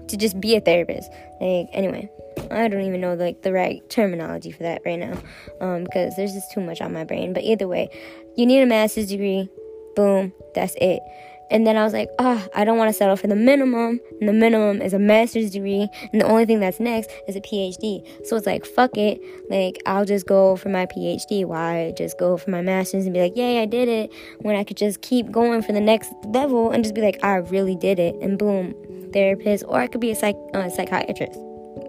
to 0.08 0.18
just 0.18 0.40
be 0.40 0.56
a 0.56 0.62
therapist. 0.62 1.10
Like 1.40 1.70
anyway, 1.72 2.10
I 2.52 2.68
don't 2.68 2.82
even 2.82 3.02
know 3.02 3.14
like 3.14 3.42
the 3.42 3.54
right 3.54 3.88
terminology 3.90 4.52
for 4.52 4.64
that 4.64 4.82
right 4.86 5.00
now 5.00 5.18
um, 5.62 5.84
because 5.84 6.16
there's 6.16 6.34
just 6.34 6.52
too 6.52 6.62
much 6.62 6.82
on 6.82 6.94
my 6.94 7.04
brain. 7.04 7.34
But 7.34 7.44
either 7.44 7.68
way, 7.68 7.90
you 8.36 8.46
need 8.46 8.62
a 8.62 8.66
master's 8.66 9.08
degree. 9.08 9.50
Boom, 9.96 10.34
that's 10.56 10.76
it. 10.80 11.02
And 11.52 11.66
then 11.66 11.78
I 11.78 11.84
was 11.84 11.94
like, 11.94 12.10
oh, 12.20 12.48
I 12.56 12.64
don't 12.64 12.78
want 12.78 12.90
to 12.90 12.94
settle 12.94 13.16
for 13.16 13.28
the 13.28 13.36
minimum. 13.36 14.00
And 14.20 14.30
the 14.30 14.34
minimum 14.34 14.82
is 14.82 14.94
a 14.94 15.00
master's 15.00 15.52
degree. 15.52 15.88
And 16.12 16.22
the 16.22 16.26
only 16.26 16.46
thing 16.46 16.60
that's 16.60 16.80
next 16.80 17.10
is 17.28 17.36
a 17.36 17.42
PhD. 17.42 18.06
So 18.26 18.36
it's 18.36 18.46
like, 18.46 18.66
fuck 18.66 18.98
it. 18.98 19.22
Like, 19.50 19.82
I'll 19.86 20.06
just 20.06 20.28
go 20.28 20.56
for 20.56 20.70
my 20.70 20.86
PhD. 20.86 21.46
Why 21.46 21.94
just 21.98 22.20
go 22.20 22.38
for 22.38 22.50
my 22.52 22.62
master's 22.62 23.06
and 23.06 23.14
be 23.14 23.22
like, 23.22 23.36
yay, 23.36 23.62
I 23.62 23.66
did 23.66 23.88
it. 23.88 24.12
When 24.42 24.56
I 24.56 24.64
could 24.64 24.78
just 24.78 25.02
keep 25.02 25.32
going 25.32 25.62
for 25.62 25.72
the 25.72 25.82
next 25.82 26.12
level 26.26 26.72
and 26.72 26.84
just 26.84 26.96
be 26.96 27.02
like, 27.02 27.24
I 27.24 27.36
really 27.36 27.76
did 27.76 28.00
it. 28.00 28.16
And 28.22 28.38
boom, 28.38 28.76
therapist. 29.14 29.64
Or 29.68 29.80
I 29.80 29.88
could 29.88 30.02
be 30.02 30.12
a 30.12 30.16
psych- 30.16 30.36
uh, 30.54 30.70
psychiatrist. 30.70 31.40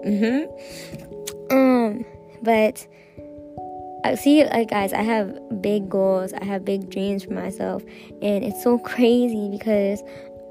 Mm 0.04 0.48
hmm. 1.50 1.54
Um, 1.54 2.04
but 2.42 2.86
I 4.04 4.14
see 4.14 4.44
like 4.44 4.70
guys 4.70 4.92
I 4.92 5.02
have 5.02 5.36
big 5.60 5.88
goals 5.88 6.32
I 6.32 6.44
have 6.44 6.64
big 6.64 6.90
dreams 6.90 7.24
for 7.24 7.32
myself 7.32 7.82
and 8.22 8.44
it's 8.44 8.62
so 8.62 8.78
crazy 8.84 9.48
because 9.50 10.02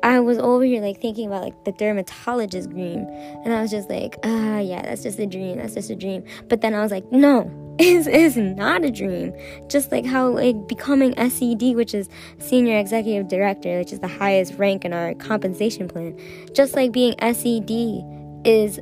I 0.01 0.19
was 0.21 0.37
over 0.37 0.63
here 0.63 0.81
like 0.81 1.01
thinking 1.01 1.27
about 1.27 1.43
like 1.43 1.65
the 1.65 1.73
dermatologist 1.73 2.69
dream 2.69 3.05
and 3.43 3.53
I 3.53 3.61
was 3.61 3.71
just 3.71 3.89
like 3.89 4.17
ah 4.23 4.59
yeah 4.59 4.81
that's 4.81 5.03
just 5.03 5.19
a 5.19 5.25
dream 5.25 5.57
that's 5.57 5.73
just 5.73 5.89
a 5.89 5.95
dream 5.95 6.23
but 6.47 6.61
then 6.61 6.73
I 6.73 6.81
was 6.81 6.91
like 6.91 7.11
no 7.11 7.51
it's, 7.79 8.07
it's 8.07 8.35
not 8.35 8.83
a 8.83 8.91
dream 8.91 9.33
just 9.67 9.91
like 9.91 10.05
how 10.05 10.29
like 10.29 10.67
becoming 10.67 11.13
SED 11.29 11.75
which 11.75 11.93
is 11.93 12.09
senior 12.39 12.77
executive 12.77 13.27
director 13.27 13.79
which 13.79 13.91
is 13.91 13.99
the 13.99 14.07
highest 14.07 14.53
rank 14.55 14.85
in 14.85 14.93
our 14.93 15.13
compensation 15.15 15.87
plan 15.87 16.17
just 16.53 16.75
like 16.75 16.91
being 16.91 17.15
SED 17.19 18.03
is 18.45 18.79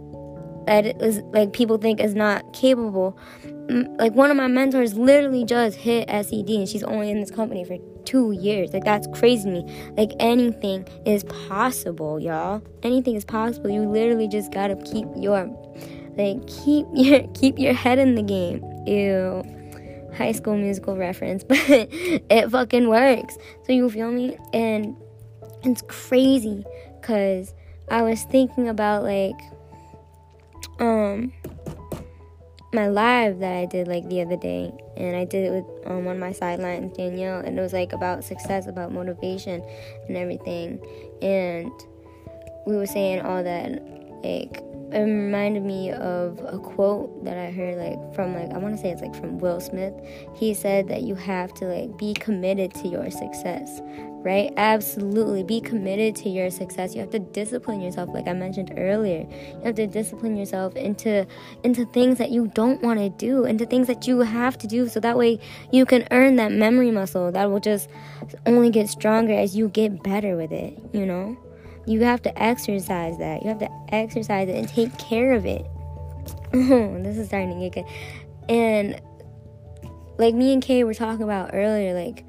that 0.67 1.01
is 1.01 1.19
like 1.31 1.53
people 1.53 1.77
think 1.77 1.99
is 1.99 2.13
not 2.13 2.53
capable 2.53 3.17
like 3.69 4.13
one 4.13 4.31
of 4.31 4.37
my 4.37 4.47
mentors 4.47 4.93
literally 4.93 5.43
just 5.43 5.77
hit 5.77 6.09
SED 6.09 6.49
and 6.49 6.69
she's 6.69 6.83
only 6.83 7.11
in 7.11 7.19
this 7.19 7.31
company 7.31 7.65
for 7.65 7.77
two 8.05 8.31
years. 8.31 8.73
Like 8.73 8.85
that's 8.85 9.07
crazy 9.13 9.43
to 9.43 9.51
me. 9.51 9.91
Like 9.97 10.11
anything 10.19 10.87
is 11.05 11.23
possible, 11.25 12.19
y'all. 12.19 12.61
Anything 12.83 13.15
is 13.15 13.25
possible. 13.25 13.69
You 13.69 13.81
literally 13.81 14.27
just 14.27 14.51
gotta 14.51 14.75
keep 14.77 15.07
your 15.15 15.45
like 16.17 16.45
keep 16.47 16.85
your 16.93 17.27
keep 17.33 17.59
your 17.59 17.73
head 17.73 17.99
in 17.99 18.15
the 18.15 18.23
game. 18.23 18.63
Ew. 18.85 19.43
High 20.15 20.31
school 20.31 20.57
musical 20.57 20.97
reference, 20.97 21.43
but 21.47 21.57
it 21.69 22.49
fucking 22.49 22.87
works. 22.87 23.37
So 23.65 23.73
you 23.73 23.89
feel 23.89 24.11
me? 24.11 24.37
And 24.53 24.95
it's 25.63 25.83
crazy 25.87 26.63
because 26.99 27.53
I 27.89 28.01
was 28.01 28.23
thinking 28.23 28.69
about 28.69 29.03
like 29.03 29.39
um 30.79 31.33
my 32.73 32.87
live 32.87 33.39
that 33.39 33.55
I 33.55 33.65
did 33.65 33.87
like 33.87 34.07
the 34.09 34.21
other 34.21 34.37
day, 34.37 34.71
and 34.97 35.15
I 35.15 35.25
did 35.25 35.45
it 35.45 35.51
with 35.51 35.87
um, 35.87 36.07
of 36.07 36.17
my 36.17 36.33
sidelines, 36.33 36.95
Danielle, 36.97 37.39
and 37.39 37.57
it 37.57 37.61
was 37.61 37.73
like 37.73 37.93
about 37.93 38.23
success, 38.23 38.67
about 38.67 38.91
motivation, 38.91 39.63
and 40.07 40.17
everything. 40.17 40.79
And 41.21 41.71
we 42.65 42.75
were 42.75 42.85
saying 42.85 43.21
all 43.21 43.43
that, 43.43 43.81
like 44.23 44.61
it 44.91 44.99
reminded 44.99 45.63
me 45.63 45.91
of 45.91 46.39
a 46.45 46.57
quote 46.57 47.25
that 47.25 47.37
I 47.37 47.51
heard 47.51 47.77
like 47.77 48.15
from 48.15 48.33
like 48.33 48.51
I 48.51 48.57
want 48.57 48.75
to 48.75 48.81
say 48.81 48.89
it's 48.89 49.01
like 49.01 49.15
from 49.15 49.37
Will 49.37 49.59
Smith. 49.59 49.93
He 50.35 50.53
said 50.53 50.87
that 50.87 51.03
you 51.03 51.15
have 51.15 51.53
to 51.55 51.65
like 51.65 51.97
be 51.97 52.13
committed 52.13 52.73
to 52.75 52.87
your 52.87 53.11
success, 53.11 53.81
right? 54.23 54.53
Absolutely. 54.55 55.43
Be 55.43 55.59
committed 55.59 56.15
to 56.17 56.29
your 56.29 56.49
success. 56.49 56.95
You 56.95 57.01
have 57.01 57.09
to 57.11 57.19
discipline 57.19 57.81
yourself 57.81 58.09
like 58.13 58.27
I 58.29 58.33
mentioned 58.33 58.73
earlier. 58.77 59.27
You 59.29 59.61
have 59.65 59.75
to 59.75 59.87
discipline 59.87 60.37
yourself 60.37 60.75
into 60.77 61.27
into 61.63 61.85
things 61.87 62.17
that 62.19 62.31
you 62.31 62.47
don't 62.47 62.81
want 62.81 62.99
to 62.99 63.09
do, 63.09 63.43
into 63.43 63.65
things 63.65 63.87
that 63.87 64.07
you 64.07 64.19
have 64.19 64.57
to 64.59 64.67
do 64.67 64.87
so 64.87 65.01
that 65.01 65.17
way 65.17 65.39
you 65.71 65.85
can 65.85 66.07
earn 66.11 66.37
that 66.37 66.53
memory 66.53 66.91
muscle 66.91 67.29
that 67.33 67.51
will 67.51 67.59
just 67.59 67.89
only 68.45 68.69
get 68.69 68.87
stronger 68.89 69.33
as 69.33 69.55
you 69.55 69.67
get 69.67 70.01
better 70.01 70.37
with 70.37 70.53
it, 70.53 70.79
you 70.93 71.05
know? 71.05 71.37
You 71.87 72.03
have 72.03 72.21
to 72.23 72.41
exercise 72.41 73.17
that. 73.17 73.41
You 73.41 73.49
have 73.49 73.59
to 73.59 73.69
exercise 73.89 74.49
it 74.49 74.55
and 74.55 74.67
take 74.67 74.95
care 74.97 75.33
of 75.33 75.45
it. 75.45 75.65
this 76.51 77.17
is 77.17 77.27
starting 77.27 77.59
to 77.59 77.69
get 77.69 77.85
good. 77.85 77.93
And 78.49 79.01
like 80.17 80.35
me 80.35 80.53
and 80.53 80.61
Kay 80.61 80.83
were 80.83 80.93
talking 80.93 81.23
about 81.23 81.51
earlier, 81.53 81.93
like 81.93 82.25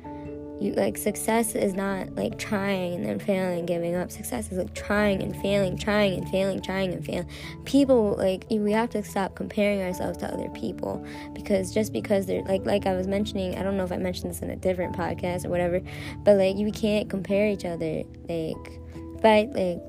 you 0.60 0.72
like 0.72 0.96
success 0.96 1.54
is 1.54 1.74
not 1.74 2.14
like 2.16 2.36
trying 2.38 2.94
and 2.94 3.04
then 3.04 3.18
failing 3.18 3.64
giving 3.64 3.94
up 3.94 4.10
success 4.10 4.50
is 4.50 4.58
like 4.58 4.74
trying 4.74 5.22
and 5.22 5.36
failing 5.36 5.76
trying 5.78 6.14
and 6.14 6.28
failing 6.30 6.60
trying 6.60 6.92
and 6.92 7.04
failing 7.04 7.28
people 7.64 8.16
like 8.18 8.44
we 8.50 8.72
have 8.72 8.90
to 8.90 9.02
stop 9.04 9.36
comparing 9.36 9.80
ourselves 9.80 10.18
to 10.18 10.26
other 10.32 10.48
people 10.50 11.04
because 11.32 11.72
just 11.72 11.92
because 11.92 12.26
they're 12.26 12.42
like 12.44 12.64
like 12.66 12.86
i 12.86 12.94
was 12.94 13.06
mentioning 13.06 13.56
i 13.56 13.62
don't 13.62 13.76
know 13.76 13.84
if 13.84 13.92
i 13.92 13.96
mentioned 13.96 14.30
this 14.30 14.42
in 14.42 14.50
a 14.50 14.56
different 14.56 14.96
podcast 14.96 15.44
or 15.44 15.48
whatever 15.48 15.80
but 16.24 16.36
like 16.36 16.56
you 16.56 16.72
can't 16.72 17.08
compare 17.08 17.48
each 17.48 17.64
other 17.64 18.02
like 18.28 18.80
but 19.20 19.50
like 19.54 19.80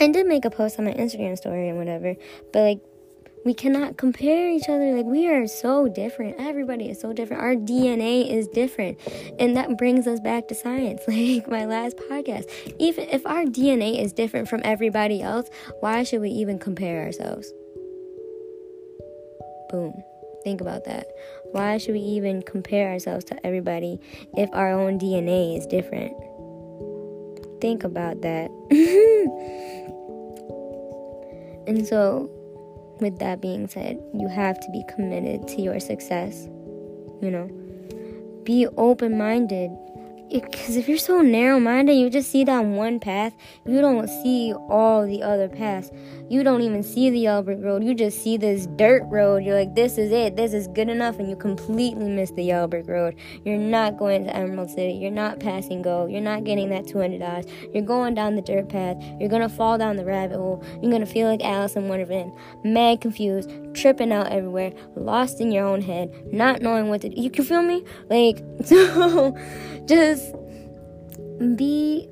I 0.00 0.08
did 0.08 0.26
make 0.26 0.44
a 0.44 0.50
post 0.50 0.78
on 0.78 0.84
my 0.84 0.92
Instagram 0.92 1.36
story 1.36 1.68
and 1.68 1.78
whatever, 1.78 2.14
but 2.52 2.62
like 2.62 2.80
we 3.44 3.54
cannot 3.54 3.96
compare 3.96 4.50
each 4.50 4.68
other. 4.68 4.94
Like, 4.94 5.06
we 5.06 5.26
are 5.26 5.46
so 5.46 5.88
different. 5.88 6.36
Everybody 6.38 6.90
is 6.90 7.00
so 7.00 7.12
different. 7.12 7.42
Our 7.42 7.54
DNA 7.54 8.30
is 8.30 8.46
different. 8.48 8.98
And 9.38 9.56
that 9.56 9.78
brings 9.78 10.06
us 10.06 10.20
back 10.20 10.48
to 10.48 10.54
science, 10.54 11.00
like 11.08 11.48
my 11.48 11.64
last 11.64 11.96
podcast. 11.96 12.50
Even 12.78 13.08
if 13.08 13.26
our 13.26 13.44
DNA 13.44 14.02
is 14.02 14.12
different 14.12 14.48
from 14.48 14.60
everybody 14.64 15.22
else, 15.22 15.48
why 15.80 16.02
should 16.02 16.20
we 16.20 16.30
even 16.30 16.58
compare 16.58 17.02
ourselves? 17.04 17.52
Boom. 19.70 19.94
Think 20.44 20.60
about 20.60 20.84
that. 20.84 21.06
Why 21.52 21.78
should 21.78 21.94
we 21.94 22.00
even 22.00 22.42
compare 22.42 22.90
ourselves 22.90 23.24
to 23.26 23.46
everybody 23.46 23.98
if 24.36 24.48
our 24.52 24.72
own 24.72 24.98
DNA 24.98 25.56
is 25.58 25.66
different? 25.66 26.12
Think 27.60 27.84
about 27.84 28.22
that. 28.22 28.50
and 31.66 31.86
so, 31.86 32.30
with 33.00 33.18
that 33.18 33.40
being 33.40 33.68
said, 33.68 34.00
you 34.14 34.28
have 34.28 34.58
to 34.60 34.70
be 34.72 34.82
committed 34.88 35.46
to 35.48 35.62
your 35.62 35.80
success. 35.80 36.48
You 37.20 37.30
know, 37.30 37.50
be 38.44 38.66
open 38.76 39.18
minded 39.18 39.70
because 40.30 40.76
if 40.76 40.88
you're 40.88 40.98
so 40.98 41.20
narrow 41.20 41.58
minded, 41.58 41.94
you 41.94 42.10
just 42.10 42.30
see 42.30 42.44
that 42.44 42.64
one 42.64 43.00
path. 43.00 43.34
You 43.66 43.80
don't 43.80 44.08
see 44.08 44.52
all 44.68 45.06
the 45.06 45.22
other 45.22 45.48
paths. 45.48 45.90
You 46.28 46.42
don't 46.42 46.60
even 46.60 46.82
see 46.82 47.08
the 47.08 47.20
yellow 47.20 47.42
road. 47.42 47.82
You 47.82 47.94
just 47.94 48.22
see 48.22 48.36
this 48.36 48.66
dirt 48.76 49.02
road. 49.06 49.44
You're 49.44 49.54
like, 49.54 49.74
this 49.74 49.96
is 49.96 50.12
it. 50.12 50.36
This 50.36 50.52
is 50.52 50.68
good 50.68 50.90
enough. 50.90 51.18
And 51.18 51.30
you 51.30 51.36
completely 51.36 52.08
miss 52.08 52.30
the 52.32 52.42
yellow 52.42 52.68
road. 52.82 53.16
You're 53.44 53.56
not 53.56 53.96
going 53.96 54.24
to 54.24 54.36
Emerald 54.36 54.70
City. 54.70 54.92
You're 54.92 55.10
not 55.10 55.40
passing 55.40 55.80
go. 55.80 56.06
You're 56.06 56.20
not 56.20 56.44
getting 56.44 56.68
that 56.70 56.84
$200. 56.84 57.50
You're 57.72 57.82
going 57.82 58.14
down 58.14 58.34
the 58.34 58.42
dirt 58.42 58.68
path. 58.68 58.96
You're 59.18 59.30
going 59.30 59.42
to 59.42 59.48
fall 59.48 59.78
down 59.78 59.96
the 59.96 60.04
rabbit 60.04 60.36
hole. 60.36 60.62
You're 60.82 60.90
going 60.90 61.04
to 61.04 61.06
feel 61.06 61.28
like 61.28 61.42
Alice 61.42 61.76
in 61.76 61.88
Wonderland. 61.88 62.32
Mad 62.64 63.00
confused, 63.00 63.50
tripping 63.74 64.12
out 64.12 64.30
everywhere, 64.30 64.72
lost 64.96 65.40
in 65.40 65.50
your 65.50 65.66
own 65.66 65.80
head, 65.80 66.10
not 66.32 66.60
knowing 66.60 66.88
what 66.88 67.00
to 67.02 67.08
do. 67.08 67.20
You 67.20 67.30
can 67.30 67.44
feel 67.44 67.62
me? 67.62 67.84
Like, 68.10 68.42
so 68.64 69.34
just 69.86 70.17
be 71.56 72.08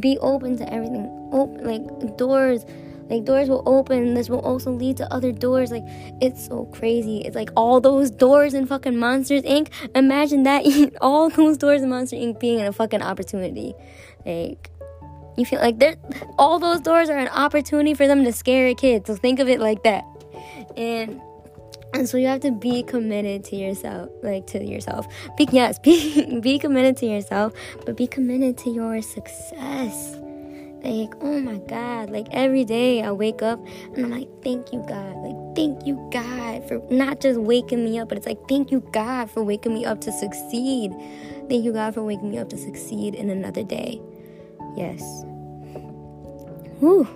be 0.00 0.18
open 0.18 0.56
to 0.58 0.72
everything. 0.72 1.06
Open 1.32 1.64
like 1.64 2.16
doors 2.16 2.64
like 3.08 3.24
doors 3.24 3.48
will 3.48 3.62
open 3.66 4.14
this 4.14 4.28
will 4.28 4.40
also 4.40 4.72
lead 4.72 4.96
to 4.96 5.12
other 5.12 5.32
doors. 5.32 5.70
Like 5.70 5.84
it's 6.20 6.46
so 6.46 6.64
crazy. 6.66 7.18
It's 7.18 7.36
like 7.36 7.50
all 7.56 7.80
those 7.80 8.10
doors 8.10 8.54
in 8.54 8.66
fucking 8.66 8.98
monsters 8.98 9.42
inc. 9.42 9.68
Imagine 9.94 10.42
that 10.42 10.64
all 11.00 11.28
those 11.30 11.56
doors 11.56 11.82
in 11.82 11.90
monster 11.90 12.16
inc. 12.16 12.40
being 12.40 12.60
a 12.60 12.72
fucking 12.72 13.02
opportunity. 13.02 13.74
Like 14.24 14.70
you 15.36 15.44
feel 15.44 15.60
like 15.60 15.78
there 15.78 15.96
all 16.38 16.58
those 16.58 16.80
doors 16.80 17.08
are 17.08 17.18
an 17.18 17.28
opportunity 17.28 17.94
for 17.94 18.06
them 18.06 18.24
to 18.24 18.32
scare 18.32 18.68
a 18.68 18.74
kid. 18.74 19.06
So 19.06 19.14
think 19.14 19.38
of 19.38 19.48
it 19.48 19.60
like 19.60 19.82
that. 19.84 20.04
And 20.76 21.20
and 21.96 22.08
so 22.08 22.18
you 22.18 22.26
have 22.26 22.40
to 22.40 22.50
be 22.50 22.82
committed 22.82 23.42
to 23.44 23.56
yourself 23.56 24.10
like 24.22 24.46
to 24.48 24.62
yourself. 24.62 25.06
Be 25.36 25.48
yes 25.50 25.78
be 25.86 26.40
be 26.40 26.58
committed 26.58 26.96
to 26.98 27.06
yourself 27.06 27.52
but 27.84 27.96
be 27.96 28.06
committed 28.06 28.58
to 28.58 28.70
your 28.70 29.00
success. 29.02 30.16
Like 30.84 31.14
oh 31.20 31.40
my 31.40 31.56
god 31.68 32.10
like 32.10 32.28
every 32.30 32.64
day 32.64 33.02
i 33.02 33.10
wake 33.10 33.42
up 33.42 33.58
and 33.94 34.04
i'm 34.04 34.10
like 34.10 34.28
thank 34.42 34.72
you 34.72 34.84
god. 34.86 35.16
Like 35.16 35.56
thank 35.56 35.86
you 35.86 35.96
god 36.12 36.68
for 36.68 36.82
not 36.90 37.20
just 37.20 37.40
waking 37.40 37.84
me 37.84 37.98
up 37.98 38.10
but 38.10 38.18
it's 38.18 38.26
like 38.26 38.46
thank 38.48 38.70
you 38.70 38.80
god 38.92 39.30
for 39.30 39.42
waking 39.42 39.74
me 39.74 39.84
up 39.84 40.00
to 40.02 40.12
succeed. 40.12 40.92
Thank 41.48 41.64
you 41.64 41.72
god 41.72 41.94
for 41.94 42.02
waking 42.02 42.30
me 42.30 42.38
up 42.38 42.50
to 42.50 42.58
succeed 42.58 43.14
in 43.14 43.30
another 43.30 43.62
day. 43.62 44.00
Yes. 44.76 45.00
Whew, 46.80 47.08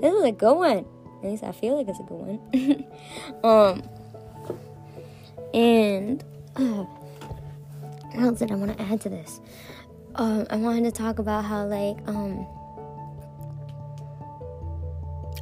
this 0.00 0.14
is 0.14 0.22
a 0.22 0.32
good 0.32 0.54
one. 0.54 0.86
At 1.22 1.28
least 1.28 1.42
i 1.42 1.52
feel 1.52 1.76
like 1.76 1.88
it's 1.88 1.98
a 1.98 2.04
good 2.04 2.40
one. 2.40 2.86
Um 3.44 3.82
and 5.54 6.22
uh, 6.56 6.60
what 8.12 8.24
else 8.24 8.38
did 8.38 8.52
I 8.52 8.54
want 8.54 8.76
to 8.76 8.82
add 8.82 9.00
to 9.02 9.08
this? 9.08 9.40
Um, 10.14 10.46
I 10.50 10.56
wanted 10.56 10.84
to 10.84 10.92
talk 10.92 11.18
about 11.18 11.44
how 11.44 11.66
like 11.66 11.96
um 12.08 12.46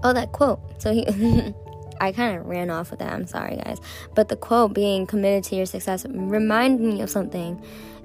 oh 0.03 0.13
that 0.13 0.33
quote. 0.33 0.61
So 0.81 0.93
he 0.93 1.07
I 2.01 2.13
kind 2.13 2.39
of 2.39 2.47
ran 2.47 2.71
off 2.71 2.91
with 2.91 3.01
that. 3.01 3.13
I'm 3.13 3.27
sorry 3.27 3.57
guys, 3.57 3.79
but 4.15 4.29
the 4.29 4.37
quote 4.37 4.75
being 4.75 5.07
committed 5.07 5.45
to 5.45 5.57
your 5.57 5.67
success 5.67 6.07
reminded 6.09 6.81
me 6.81 7.01
of 7.01 7.11
something 7.11 7.63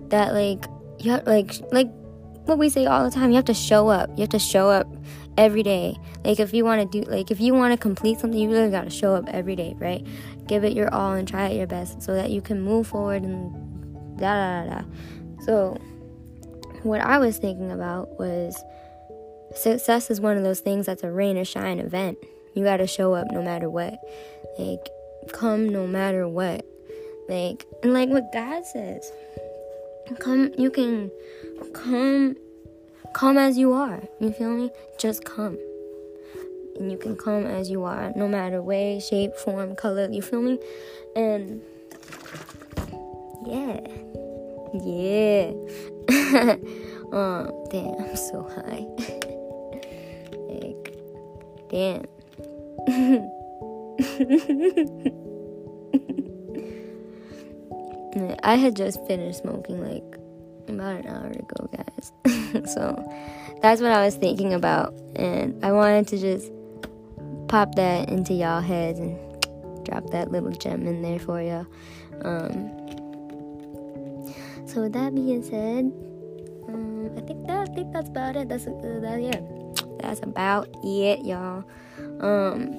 that 0.09 0.33
like 0.33 0.65
you 0.99 1.11
have, 1.11 1.27
like 1.27 1.53
like 1.71 1.89
what 2.45 2.57
we 2.57 2.69
say 2.69 2.85
all 2.85 3.03
the 3.03 3.11
time. 3.11 3.29
You 3.29 3.35
have 3.37 3.45
to 3.45 3.53
show 3.53 3.89
up. 3.89 4.09
You 4.11 4.21
have 4.21 4.29
to 4.29 4.39
show 4.39 4.69
up 4.69 4.87
every 5.37 5.63
day. 5.63 5.97
Like 6.23 6.39
if 6.39 6.53
you 6.53 6.65
want 6.65 6.91
to 6.91 7.01
do 7.01 7.09
like 7.09 7.31
if 7.31 7.39
you 7.39 7.53
want 7.53 7.73
to 7.73 7.77
complete 7.77 8.19
something, 8.19 8.39
you 8.39 8.49
really 8.49 8.69
got 8.69 8.83
to 8.83 8.89
show 8.89 9.15
up 9.15 9.25
every 9.27 9.55
day, 9.55 9.75
right? 9.79 10.05
Give 10.47 10.63
it 10.63 10.73
your 10.73 10.93
all 10.93 11.13
and 11.13 11.27
try 11.27 11.45
at 11.45 11.55
your 11.55 11.67
best 11.67 12.01
so 12.01 12.13
that 12.13 12.29
you 12.29 12.41
can 12.41 12.61
move 12.61 12.87
forward 12.87 13.23
and 13.23 14.19
da 14.19 14.33
da 14.33 14.65
da. 14.65 14.79
da. 14.79 14.85
So 15.45 15.77
what 16.83 17.01
I 17.01 17.17
was 17.17 17.37
thinking 17.37 17.71
about 17.71 18.19
was 18.19 18.61
success 19.55 20.09
is 20.09 20.19
one 20.19 20.37
of 20.37 20.43
those 20.43 20.59
things 20.59 20.85
that's 20.85 21.03
a 21.03 21.11
rain 21.11 21.37
or 21.37 21.45
shine 21.45 21.79
event. 21.79 22.17
You 22.53 22.63
got 22.63 22.77
to 22.77 22.87
show 22.87 23.13
up 23.13 23.27
no 23.31 23.41
matter 23.41 23.69
what. 23.69 23.99
Like 24.57 24.87
come 25.31 25.69
no 25.69 25.87
matter 25.87 26.27
what. 26.27 26.65
Like 27.29 27.65
and 27.81 27.93
like 27.93 28.09
what 28.09 28.31
God 28.33 28.65
says. 28.65 29.11
Come 30.19 30.51
you 30.57 30.69
can 30.69 31.09
come 31.73 32.35
come 33.13 33.37
as 33.37 33.57
you 33.57 33.73
are. 33.73 34.01
You 34.19 34.31
feel 34.31 34.51
me? 34.51 34.71
Just 34.97 35.25
come. 35.25 35.57
And 36.79 36.91
you 36.91 36.97
can 36.97 37.15
come 37.15 37.45
as 37.45 37.69
you 37.69 37.83
are, 37.83 38.11
no 38.15 38.27
matter 38.27 38.59
way, 38.61 38.99
shape, 38.99 39.35
form, 39.35 39.75
color. 39.75 40.09
You 40.11 40.21
feel 40.21 40.41
me? 40.41 40.59
And 41.15 41.61
yeah. 43.45 43.79
Yeah. 44.73 45.53
oh, 47.11 47.67
damn, 47.69 47.95
I'm 47.99 48.15
so 48.15 48.43
high. 48.55 48.87
like, 50.49 50.95
damn. 51.69 52.07
I 58.43 58.55
had 58.55 58.75
just 58.75 59.05
finished 59.07 59.39
smoking 59.39 59.81
like 59.81 60.19
about 60.67 61.05
an 61.05 61.07
hour 61.07 61.27
ago, 61.27 61.69
guys. 61.75 62.11
so 62.73 62.95
that's 63.61 63.81
what 63.81 63.91
I 63.91 64.05
was 64.05 64.15
thinking 64.15 64.53
about, 64.53 64.93
and 65.15 65.63
I 65.63 65.71
wanted 65.71 66.07
to 66.09 66.17
just 66.17 66.51
pop 67.47 67.75
that 67.75 68.09
into 68.09 68.33
y'all 68.33 68.61
heads 68.61 68.99
and 68.99 69.17
drop 69.85 70.09
that 70.11 70.31
little 70.31 70.51
gem 70.51 70.87
in 70.87 71.01
there 71.01 71.19
for 71.19 71.41
you. 71.41 71.67
Um, 72.23 72.71
so 74.67 74.81
with 74.81 74.93
that 74.93 75.13
being 75.13 75.43
said, 75.43 75.91
um, 76.67 77.11
I 77.17 77.21
think 77.21 77.47
that 77.47 77.69
I 77.69 77.73
think 77.73 77.93
that's 77.93 78.09
about 78.09 78.35
it. 78.35 78.49
That's 78.49 78.65
uh, 78.65 78.99
that 79.01 79.21
yeah, 79.21 79.39
that's 79.99 80.21
about 80.21 80.67
it, 80.83 81.25
y'all. 81.25 81.63
Um, 82.21 82.73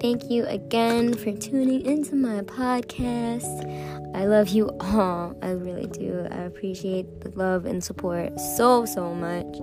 thank 0.00 0.30
you 0.30 0.44
again 0.46 1.14
for 1.14 1.32
tuning 1.32 1.84
into 1.84 2.14
my 2.14 2.42
podcast. 2.42 3.95
I 4.16 4.24
love 4.24 4.48
you 4.48 4.70
all. 4.80 5.36
I 5.42 5.50
really 5.50 5.86
do. 5.88 6.26
I 6.30 6.38
appreciate 6.44 7.20
the 7.20 7.28
love 7.32 7.66
and 7.66 7.84
support 7.84 8.40
so, 8.40 8.86
so 8.86 9.14
much. 9.14 9.58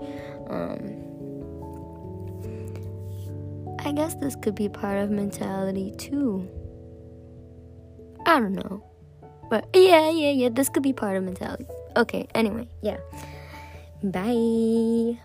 Um, 0.48 1.00
I 3.80 3.92
guess 3.92 4.14
this 4.16 4.36
could 4.36 4.54
be 4.54 4.70
part 4.70 5.00
of 5.00 5.10
mentality 5.10 5.92
too. 5.98 6.48
I 8.28 8.40
don't 8.40 8.54
know. 8.54 8.86
But 9.50 9.68
yeah, 9.74 10.12
yeah, 10.12 10.30
yeah, 10.30 10.50
this 10.50 10.70
could 10.70 10.84
be 10.84 10.94
part 10.94 11.18
of 11.18 11.24
mentality. 11.24 11.66
Okay, 11.98 12.28
anyway, 12.36 12.68
yeah. 12.84 12.98
Bye. 14.04 15.20